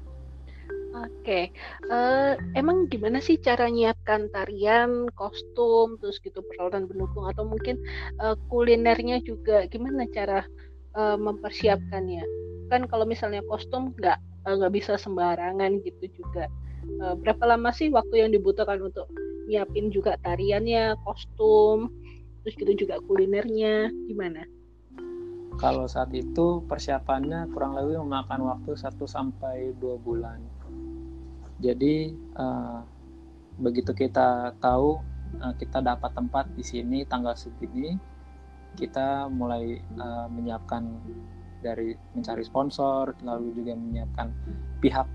[0.94, 1.50] Oke,
[1.90, 7.82] uh, emang gimana sih cara nyiapkan tarian, kostum, terus gitu peralatan pendukung atau mungkin
[8.22, 10.46] uh, kulinernya juga gimana cara
[10.94, 12.22] uh, mempersiapkannya?
[12.70, 16.46] Kan kalau misalnya kostum nggak nggak bisa sembarangan gitu juga.
[17.02, 19.10] Uh, berapa lama sih waktu yang dibutuhkan untuk
[19.50, 21.90] nyiapin juga tariannya, kostum,
[22.46, 24.46] terus gitu juga kulinernya, gimana?
[25.62, 30.42] Kalau saat itu persiapannya kurang lebih memakan waktu 1 sampai dua bulan.
[31.62, 32.84] Jadi uh,
[33.62, 35.00] begitu kita tahu
[35.40, 37.96] uh, kita dapat tempat di sini tanggal segini,
[38.76, 40.84] kita mulai uh, menyiapkan
[41.64, 44.28] dari mencari sponsor, lalu juga menyiapkan
[44.84, 45.08] pihak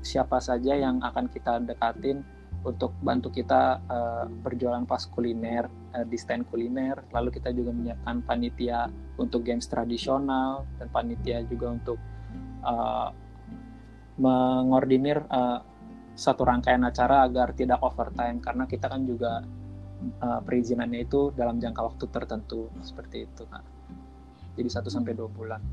[0.00, 2.24] siapa saja yang akan kita dekatin
[2.60, 5.64] untuk bantu kita uh, berjualan pas kuliner
[5.96, 11.72] uh, di stand kuliner lalu kita juga menyiapkan panitia untuk games tradisional dan panitia juga
[11.72, 11.98] untuk
[12.60, 13.08] uh,
[14.20, 15.64] mengordinir uh,
[16.12, 19.40] satu rangkaian acara agar tidak overtime karena kita kan juga
[20.20, 23.64] uh, perizinannya itu dalam jangka waktu tertentu seperti itu kak.
[24.60, 25.64] Jadi satu sampai dua bulan.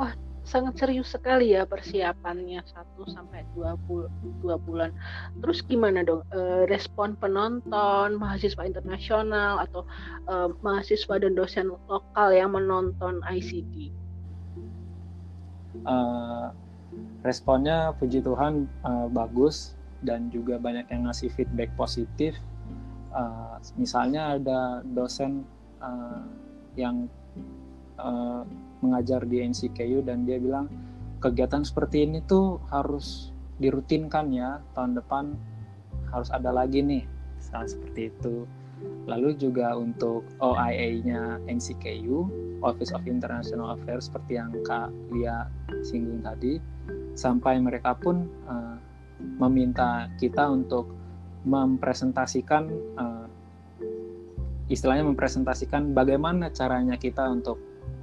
[0.00, 4.10] Wah sangat serius sekali ya persiapannya satu sampai dua bul
[4.42, 4.90] bulan.
[5.38, 9.86] Terus gimana dong uh, respon penonton mahasiswa internasional atau
[10.26, 13.94] uh, mahasiswa dan dosen lokal yang menonton ICD?
[15.86, 16.50] Uh,
[17.22, 22.34] responnya puji Tuhan uh, bagus dan juga banyak yang ngasih feedback positif.
[23.14, 25.46] Uh, misalnya ada dosen
[25.78, 26.26] uh,
[26.74, 27.06] yang
[28.02, 28.42] uh,
[28.80, 30.68] mengajar di NCKU dan dia bilang
[31.20, 35.36] kegiatan seperti ini tuh harus dirutinkan ya tahun depan
[36.10, 37.04] harus ada lagi nih
[37.40, 38.48] misalnya seperti itu.
[39.04, 42.16] Lalu juga untuk OIA-nya NCKU,
[42.64, 45.44] Office of International Affairs seperti yang Kak Lia
[45.84, 46.56] singgung tadi,
[47.12, 48.80] sampai mereka pun uh,
[49.36, 50.88] meminta kita untuk
[51.44, 53.28] mempresentasikan uh,
[54.70, 57.58] istilahnya mempresentasikan bagaimana caranya kita untuk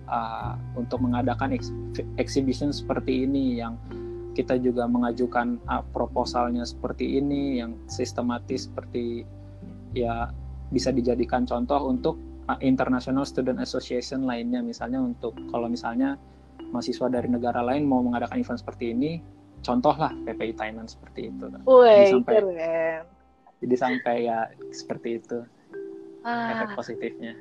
[0.07, 1.71] uh, untuk mengadakan ex
[2.17, 3.77] exhibition seperti ini yang
[4.33, 9.25] kita juga mengajukan uh, proposalnya seperti ini yang sistematis seperti
[9.97, 10.29] ya
[10.69, 12.15] bisa dijadikan contoh untuk
[12.51, 16.19] uh, International Student Association lainnya misalnya untuk kalau misalnya
[16.71, 19.11] mahasiswa dari negara lain mau mengadakan event seperti ini,
[19.63, 21.45] contohlah PPI Thailand seperti itu.
[22.11, 23.03] Sampai, keren.
[23.57, 24.39] Jadi sampai ya
[24.69, 25.39] seperti itu
[26.21, 26.53] ah.
[26.53, 27.33] efek positifnya.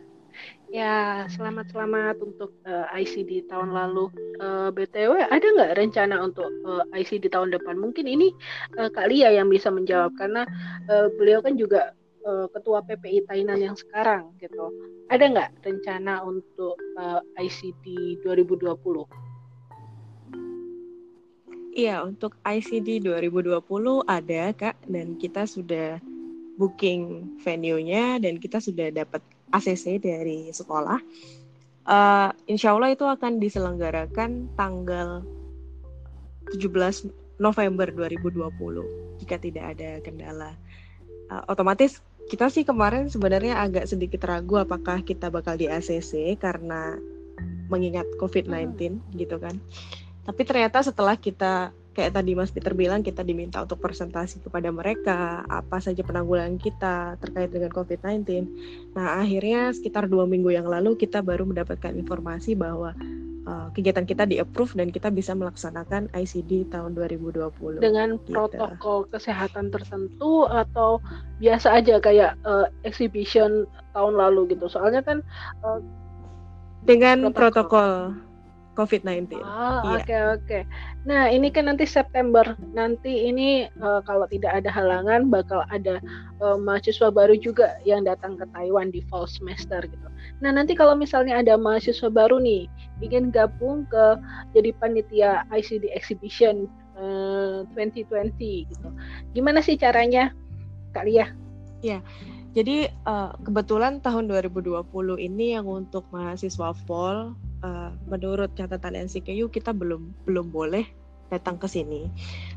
[0.67, 4.11] Ya, selamat-selamat untuk uh, eh, ICD tahun lalu.
[4.43, 7.79] Uh, eh, BTW, ada nggak rencana untuk uh, eh, ICD tahun depan?
[7.79, 8.35] Mungkin ini
[8.75, 10.43] uh, Kak Lia yang bisa menjawab karena
[10.91, 11.95] uh, beliau kan juga
[12.27, 14.75] uh, ketua PPI Thailand yang sekarang gitu.
[15.07, 18.75] Ada nggak rencana untuk uh, ICD 2020?
[21.79, 23.63] Iya, untuk ICD 2020
[24.03, 26.03] ada Kak dan kita sudah
[26.59, 29.21] booking venue-nya dan kita sudah dapat
[29.53, 31.01] ACC dari sekolah.
[31.87, 35.23] Uh, insya Allah itu akan diselenggarakan tanggal
[36.51, 37.07] 17
[37.39, 40.51] November 2020 jika tidak ada kendala.
[41.31, 46.99] Uh, otomatis kita sih kemarin sebenarnya agak sedikit ragu apakah kita bakal di ACC karena
[47.71, 49.01] mengingat COVID-19 hmm.
[49.15, 49.55] gitu kan.
[50.27, 55.49] Tapi ternyata setelah kita kayak tadi Mas Peter bilang kita diminta untuk presentasi kepada mereka
[55.49, 58.29] apa saja penanggulangan kita terkait dengan COVID-19.
[58.93, 62.93] Nah akhirnya sekitar dua minggu yang lalu kita baru mendapatkan informasi bahwa
[63.49, 68.37] uh, kegiatan kita di approve dan kita bisa melaksanakan ICD tahun 2020 dengan gitu.
[68.37, 71.01] protokol kesehatan tertentu atau
[71.41, 73.65] biasa aja kayak uh, exhibition
[73.97, 75.25] tahun lalu gitu soalnya kan
[75.65, 75.81] uh,
[76.85, 78.26] dengan protokol, protokol
[78.77, 79.41] COVID-19.
[79.41, 80.37] Oh, ah, oke iya.
[80.37, 80.45] oke.
[80.45, 80.63] Okay.
[81.09, 82.45] Nah, ini kan nanti September.
[82.77, 85.99] Nanti ini uh, kalau tidak ada halangan bakal ada
[86.45, 90.09] uh, mahasiswa baru juga yang datang ke Taiwan di fall semester gitu.
[90.45, 92.69] Nah, nanti kalau misalnya ada mahasiswa baru nih
[93.01, 94.21] ingin gabung ke
[94.53, 96.69] jadi panitia ICD Exhibition
[97.01, 98.89] uh, 2020 gitu.
[99.33, 100.37] Gimana sih caranya?
[100.93, 101.33] Kak Lia.
[101.85, 102.01] Ya,
[102.57, 104.81] jadi uh, kebetulan tahun 2020
[105.21, 110.89] ini yang untuk mahasiswa FOL, uh, menurut catatan NCKU kita belum belum boleh
[111.29, 112.09] datang ke sini.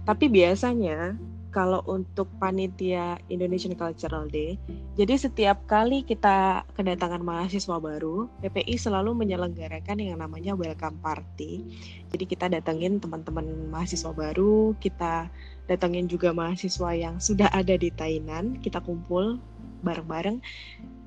[0.08, 1.20] Tapi biasanya
[1.52, 4.56] kalau untuk panitia Indonesian Cultural Day,
[4.96, 11.66] jadi setiap kali kita kedatangan mahasiswa baru, PPI selalu menyelenggarakan yang namanya welcome party.
[12.14, 15.28] Jadi kita datengin teman-teman mahasiswa baru, kita
[15.68, 19.42] datengin juga mahasiswa yang sudah ada di Tainan, kita kumpul
[19.82, 20.38] bareng-bareng,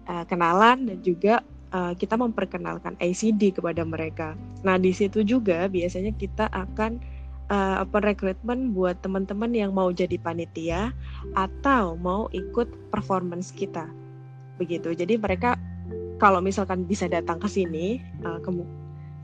[0.09, 1.35] uh, kenalan dan juga
[1.73, 4.35] uh, kita memperkenalkan ICD kepada mereka.
[4.65, 7.01] Nah di situ juga biasanya kita akan
[7.53, 10.97] uh, rekrutmen buat teman-teman yang mau jadi panitia
[11.37, 13.89] atau mau ikut performance kita
[14.61, 15.57] begitu jadi mereka
[16.21, 18.51] kalau misalkan bisa datang ke sini uh, ke,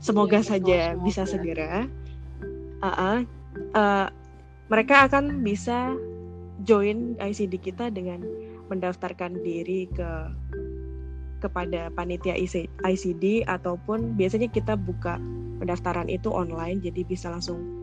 [0.03, 1.05] semoga ya, saja semoga.
[1.05, 1.73] bisa segera
[2.83, 3.17] uh, uh,
[3.77, 4.07] uh,
[4.67, 5.95] mereka akan bisa
[6.67, 8.19] join ICD kita dengan
[8.69, 10.09] mendaftarkan diri ke
[11.39, 12.35] kepada panitia
[12.83, 15.17] ICD ataupun biasanya kita buka
[15.59, 17.79] pendaftaran itu online jadi bisa langsung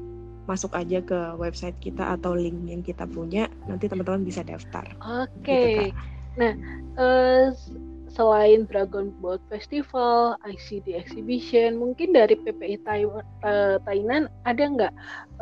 [0.47, 4.87] masuk aja ke website kita atau link yang kita punya nanti teman-teman bisa daftar.
[5.03, 5.43] Oke.
[5.43, 5.67] Okay.
[5.67, 5.85] Gitu,
[6.39, 6.55] nah,
[6.97, 7.51] uh,
[8.17, 13.27] selain Dragon Boat Festival, ICD Exhibition, mungkin dari PPI Taiwan,
[13.85, 14.93] Tainan ada nggak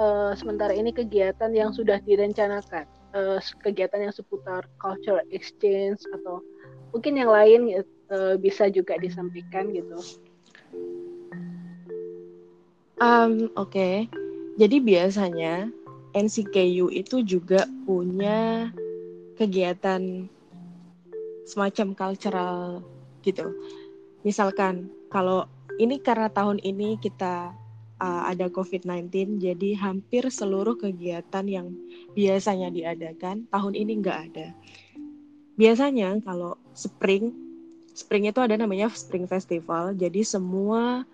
[0.00, 6.44] uh, sementara ini kegiatan yang sudah direncanakan, uh, kegiatan yang seputar culture exchange atau
[6.92, 9.98] mungkin yang lain uh, bisa juga disampaikan gitu.
[12.98, 14.06] Um, Oke.
[14.10, 15.66] Okay jadi biasanya
[16.14, 18.70] NCKU itu juga punya
[19.34, 20.30] kegiatan
[21.42, 22.86] semacam cultural
[23.26, 23.50] gitu.
[24.22, 25.50] Misalkan kalau
[25.82, 27.50] ini karena tahun ini kita
[28.00, 31.74] uh, ada COVID-19, jadi hampir seluruh kegiatan yang
[32.14, 34.48] biasanya diadakan tahun ini nggak ada.
[35.54, 37.30] Biasanya kalau spring,
[37.94, 41.06] spring itu ada namanya Spring Festival, jadi semua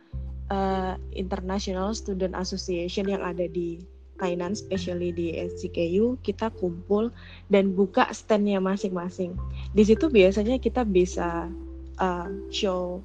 [0.48, 3.84] uh, International Student Association yang ada di
[4.20, 7.08] Tainan, especially di SCKU, kita kumpul
[7.48, 9.32] dan buka standnya masing-masing.
[9.72, 11.48] Di situ biasanya kita bisa
[11.96, 13.00] uh, show,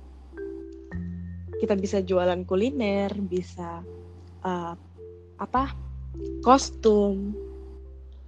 [1.61, 3.83] kita bisa jualan kuliner, bisa
[4.43, 4.73] uh,
[5.39, 5.71] apa
[6.43, 7.35] kostum,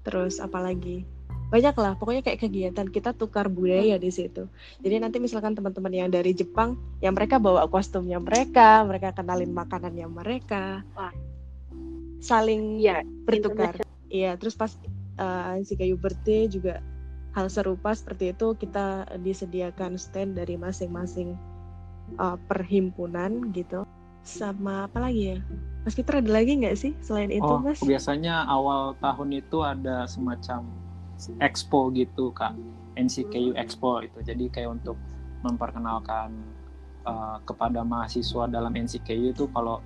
[0.03, 1.07] terus apalagi
[1.47, 4.51] banyak lah pokoknya kayak kegiatan kita tukar budaya di situ.
[4.83, 10.07] Jadi nanti misalkan teman-teman yang dari Jepang yang mereka bawa kostumnya mereka mereka kenalin makanannya
[10.11, 10.83] mereka.
[10.95, 11.11] Wah.
[12.17, 13.77] saling ya bertukar.
[14.09, 14.73] iya terus pas
[15.21, 16.81] uh, si kayu birthday juga
[17.37, 21.37] hal serupa seperti itu kita disediakan stand dari masing-masing
[22.15, 23.83] uh, perhimpunan gitu.
[24.23, 25.37] Sama apa lagi ya?
[25.87, 27.79] Mas Peter ada lagi nggak sih selain itu oh, Mas?
[27.79, 30.67] Biasanya awal tahun itu ada semacam
[31.39, 32.55] expo gitu kak.
[32.97, 34.19] NCKU Expo itu.
[34.25, 34.97] Jadi kayak untuk
[35.45, 36.33] memperkenalkan
[37.05, 39.79] uh, kepada mahasiswa dalam NCKU itu kalau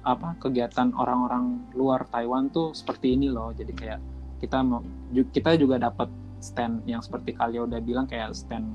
[0.00, 3.52] apa kegiatan orang-orang luar Taiwan tuh seperti ini loh.
[3.56, 4.00] Jadi kayak
[4.40, 6.08] kita mau kita juga dapat
[6.40, 8.72] stand yang seperti kalian udah bilang kayak stand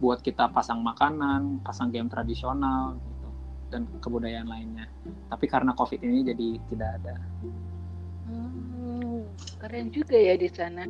[0.00, 3.28] buat kita pasang makanan pasang game tradisional gitu
[3.70, 4.88] dan kebudayaan lainnya
[5.28, 7.14] tapi karena covid ini jadi tidak ada
[9.60, 10.88] keren juga ya di sana.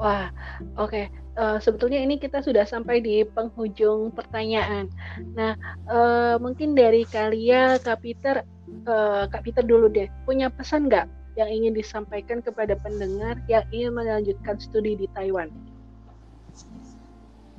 [0.00, 0.32] Wah,
[0.80, 0.90] oke.
[0.90, 1.04] Okay.
[1.36, 4.88] Uh, eh, sebetulnya ini kita sudah sampai di penghujung pertanyaan.
[5.36, 5.52] Nah,
[5.84, 8.40] uh, mungkin dari kalian, Kak Peter,
[8.88, 11.04] uh, Kak Peter dulu deh, punya pesan nggak
[11.36, 15.52] yang ingin disampaikan kepada pendengar yang ingin melanjutkan studi di Taiwan?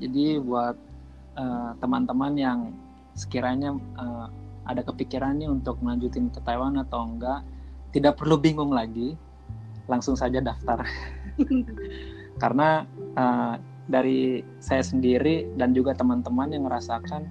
[0.02, 0.74] Jadi buat
[1.78, 2.60] teman-teman uh, yang
[3.14, 4.28] sekiranya uh,
[4.68, 7.42] ada kepikirannya untuk melanjutin ke Taiwan atau enggak,
[7.96, 9.16] tidak perlu bingung lagi
[9.88, 10.84] langsung saja daftar.
[12.42, 12.84] Karena
[13.16, 13.56] uh,
[13.88, 17.24] dari saya sendiri dan juga teman-teman yang merasakan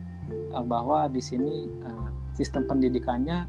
[0.56, 3.44] uh, bahwa di sini uh, sistem pendidikannya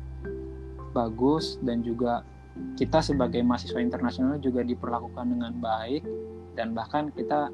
[0.91, 2.27] bagus dan juga
[2.75, 6.03] kita sebagai mahasiswa internasional juga diperlakukan dengan baik
[6.57, 7.53] dan bahkan kita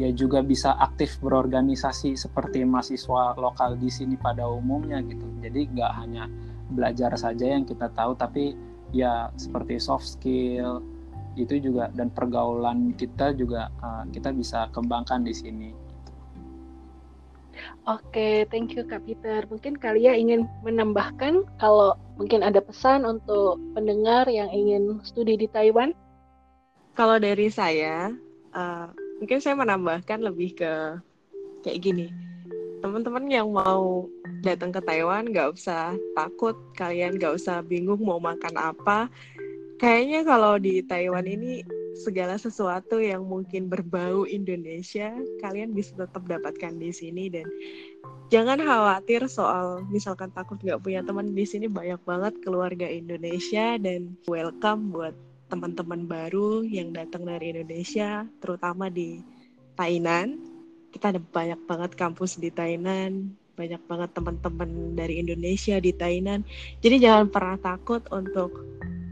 [0.00, 5.92] ya juga bisa aktif berorganisasi seperti mahasiswa lokal di sini pada umumnya gitu jadi nggak
[6.00, 6.24] hanya
[6.72, 8.56] belajar saja yang kita tahu tapi
[8.96, 10.80] ya seperti soft skill
[11.36, 15.70] itu juga dan pergaulan kita juga uh, kita bisa kembangkan di sini.
[17.88, 19.42] Oke, thank you Kak Peter.
[19.48, 25.90] Mungkin kalian ingin menambahkan kalau mungkin ada pesan untuk pendengar yang ingin studi di Taiwan?
[26.94, 28.12] Kalau dari saya,
[28.52, 28.86] uh,
[29.22, 30.98] mungkin saya menambahkan lebih ke
[31.62, 32.10] kayak gini.
[32.82, 34.10] Teman-teman yang mau
[34.42, 39.06] datang ke Taiwan nggak usah takut, kalian nggak usah bingung mau makan apa.
[39.78, 41.62] Kayaknya kalau di Taiwan ini
[41.94, 47.46] segala sesuatu yang mungkin berbau Indonesia kalian bisa tetap dapatkan di sini dan
[48.32, 54.16] jangan khawatir soal misalkan takut nggak punya teman di sini banyak banget keluarga Indonesia dan
[54.24, 55.12] welcome buat
[55.52, 59.20] teman-teman baru yang datang dari Indonesia terutama di
[59.76, 60.40] Tainan
[60.96, 66.40] kita ada banyak banget kampus di Tainan banyak banget teman-teman dari Indonesia di Tainan
[66.80, 68.64] jadi jangan pernah takut untuk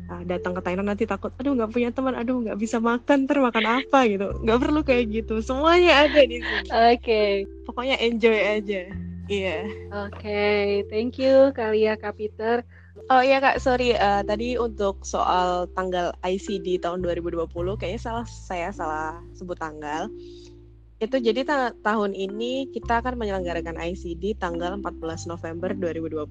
[0.08, 3.84] uh, datang ke Thailand nanti takut aduh nggak punya teman aduh nggak bisa makan termakan
[3.84, 7.44] apa gitu nggak perlu kayak gitu semuanya ada di sini oke okay.
[7.68, 8.88] pokoknya enjoy aja
[9.28, 10.08] iya yeah.
[10.08, 10.88] oke okay.
[10.88, 12.64] thank you Kalia Kak Peter
[13.10, 18.70] Oh iya kak, sorry uh, tadi untuk soal tanggal ICD tahun 2020 kayaknya salah saya
[18.70, 20.06] salah sebut tanggal
[21.02, 26.22] itu jadi ta tahun ini kita akan menyelenggarakan ICD tanggal 14 November 2020.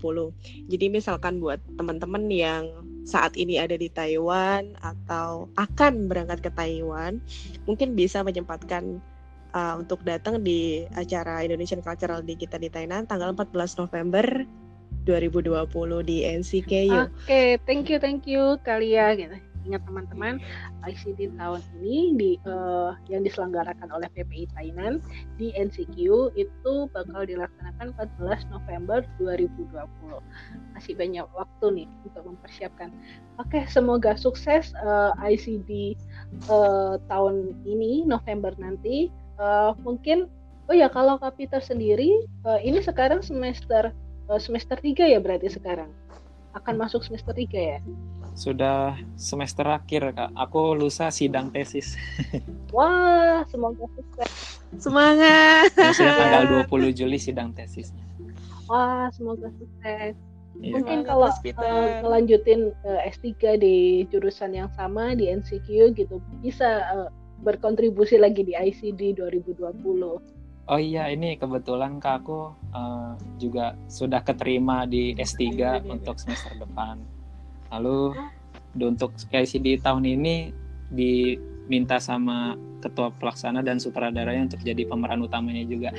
[0.71, 2.71] Jadi misalkan buat teman-teman yang
[3.03, 7.19] saat ini ada di Taiwan atau akan berangkat ke Taiwan,
[7.67, 9.03] mungkin bisa menyempatkan
[9.51, 14.47] uh, untuk datang di acara Indonesian Cultural Day kita di Tainan tanggal 14 November
[15.07, 15.69] 2020
[16.03, 16.95] di NCKU.
[16.95, 19.37] Oke, okay, thank you, thank you Kalia gitu
[19.69, 20.41] ingat teman-teman
[20.81, 24.97] ICT tahun ini di uh, yang diselenggarakan oleh PPI Tainan
[25.35, 29.85] di NCQ itu bakal dilaksanakan 14 November 2020.
[30.73, 32.89] Masih banyak waktu nih untuk mempersiapkan.
[33.37, 35.99] Oke, semoga sukses uh, eh, ICD
[36.49, 39.13] uh, tahun ini November nanti.
[39.39, 40.27] Uh, mungkin
[40.67, 43.93] oh ya kalau Kapita sendiri uh, ini sekarang semester
[44.37, 45.89] semester 3 ya berarti sekarang.
[46.53, 47.79] Akan masuk semester 3 ya?
[48.37, 50.31] Sudah semester akhir, Kak.
[50.37, 51.97] Aku lusa sidang tesis.
[52.75, 54.61] Wah, semoga sukses.
[54.77, 55.73] Semangat.
[55.73, 58.05] Maksudnya tanggal 20 Juli sidang tesisnya.
[58.69, 60.13] Wah, semoga sukses.
[60.59, 60.75] Ya.
[60.75, 66.83] Mungkin kalau uh, melanjutin uh, eh, S3 di jurusan yang sama di NCQ gitu bisa
[66.91, 67.09] uh,
[67.41, 70.38] berkontribusi lagi di ICD 2020.
[70.69, 76.53] Oh iya, ini kebetulan Kak aku uh, juga sudah keterima di S3 ya, untuk semester
[76.61, 77.01] depan.
[77.73, 78.13] Lalu
[78.77, 80.53] untuk ICD tahun ini
[80.93, 82.53] diminta sama
[82.85, 85.89] ketua pelaksana dan sutradaranya untuk jadi pemeran utamanya juga.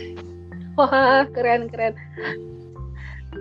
[0.79, 1.99] Wah, keren keren.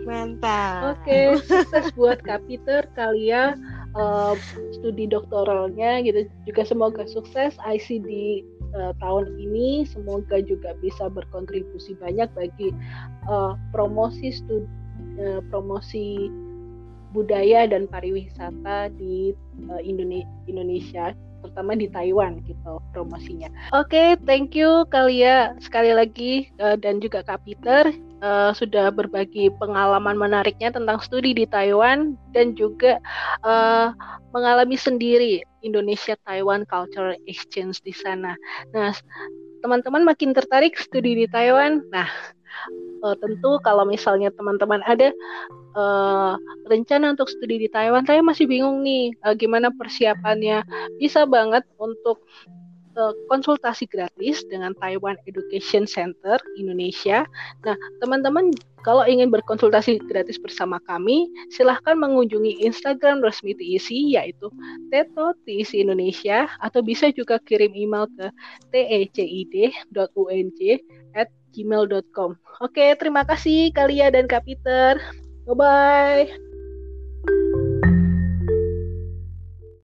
[0.09, 0.97] Mantap.
[0.97, 3.53] Oke, okay, sukses buat Kak Peter, Kalia
[3.93, 4.33] uh,
[4.73, 6.25] studi doktoralnya gitu.
[6.49, 8.41] Juga semoga sukses ICD
[8.75, 9.85] uh, tahun ini.
[9.87, 12.69] Semoga juga bisa berkontribusi banyak bagi
[13.25, 14.67] uh, promosi studi
[15.19, 16.29] uh, promosi
[17.09, 19.33] budaya dan pariwisata di
[19.65, 19.81] uh,
[20.45, 23.47] Indonesia terutama di Taiwan gitu promosinya.
[23.71, 29.47] Oke, okay, thank you Kalia sekali lagi uh, dan juga Kak Peter uh, sudah berbagi
[29.57, 32.99] pengalaman menariknya tentang studi di Taiwan dan juga
[33.47, 33.95] uh,
[34.35, 38.35] mengalami sendiri Indonesia Taiwan Cultural Exchange di sana.
[38.71, 38.93] Nah,
[39.59, 41.83] teman-teman makin tertarik studi di Taiwan.
[41.91, 42.07] Nah,
[43.03, 45.11] uh, tentu kalau misalnya teman-teman ada
[45.75, 46.35] uh,
[46.67, 50.63] rencana untuk studi di Taiwan, saya masih bingung nih uh, gimana persiapannya.
[50.99, 52.23] Bisa banget untuk
[53.31, 57.23] konsultasi gratis dengan Taiwan Education Center Indonesia.
[57.63, 58.51] Nah, teman-teman
[58.83, 64.47] kalau ingin berkonsultasi gratis bersama kami, silahkan mengunjungi Instagram resmi TIC yaitu
[64.91, 68.27] Teto TIC Indonesia atau bisa juga kirim email ke
[68.71, 70.61] tecid.unj
[71.15, 72.39] at gmail.com.
[72.63, 74.45] Oke, terima kasih Kalia dan Kak.
[75.49, 76.48] Bye-bye.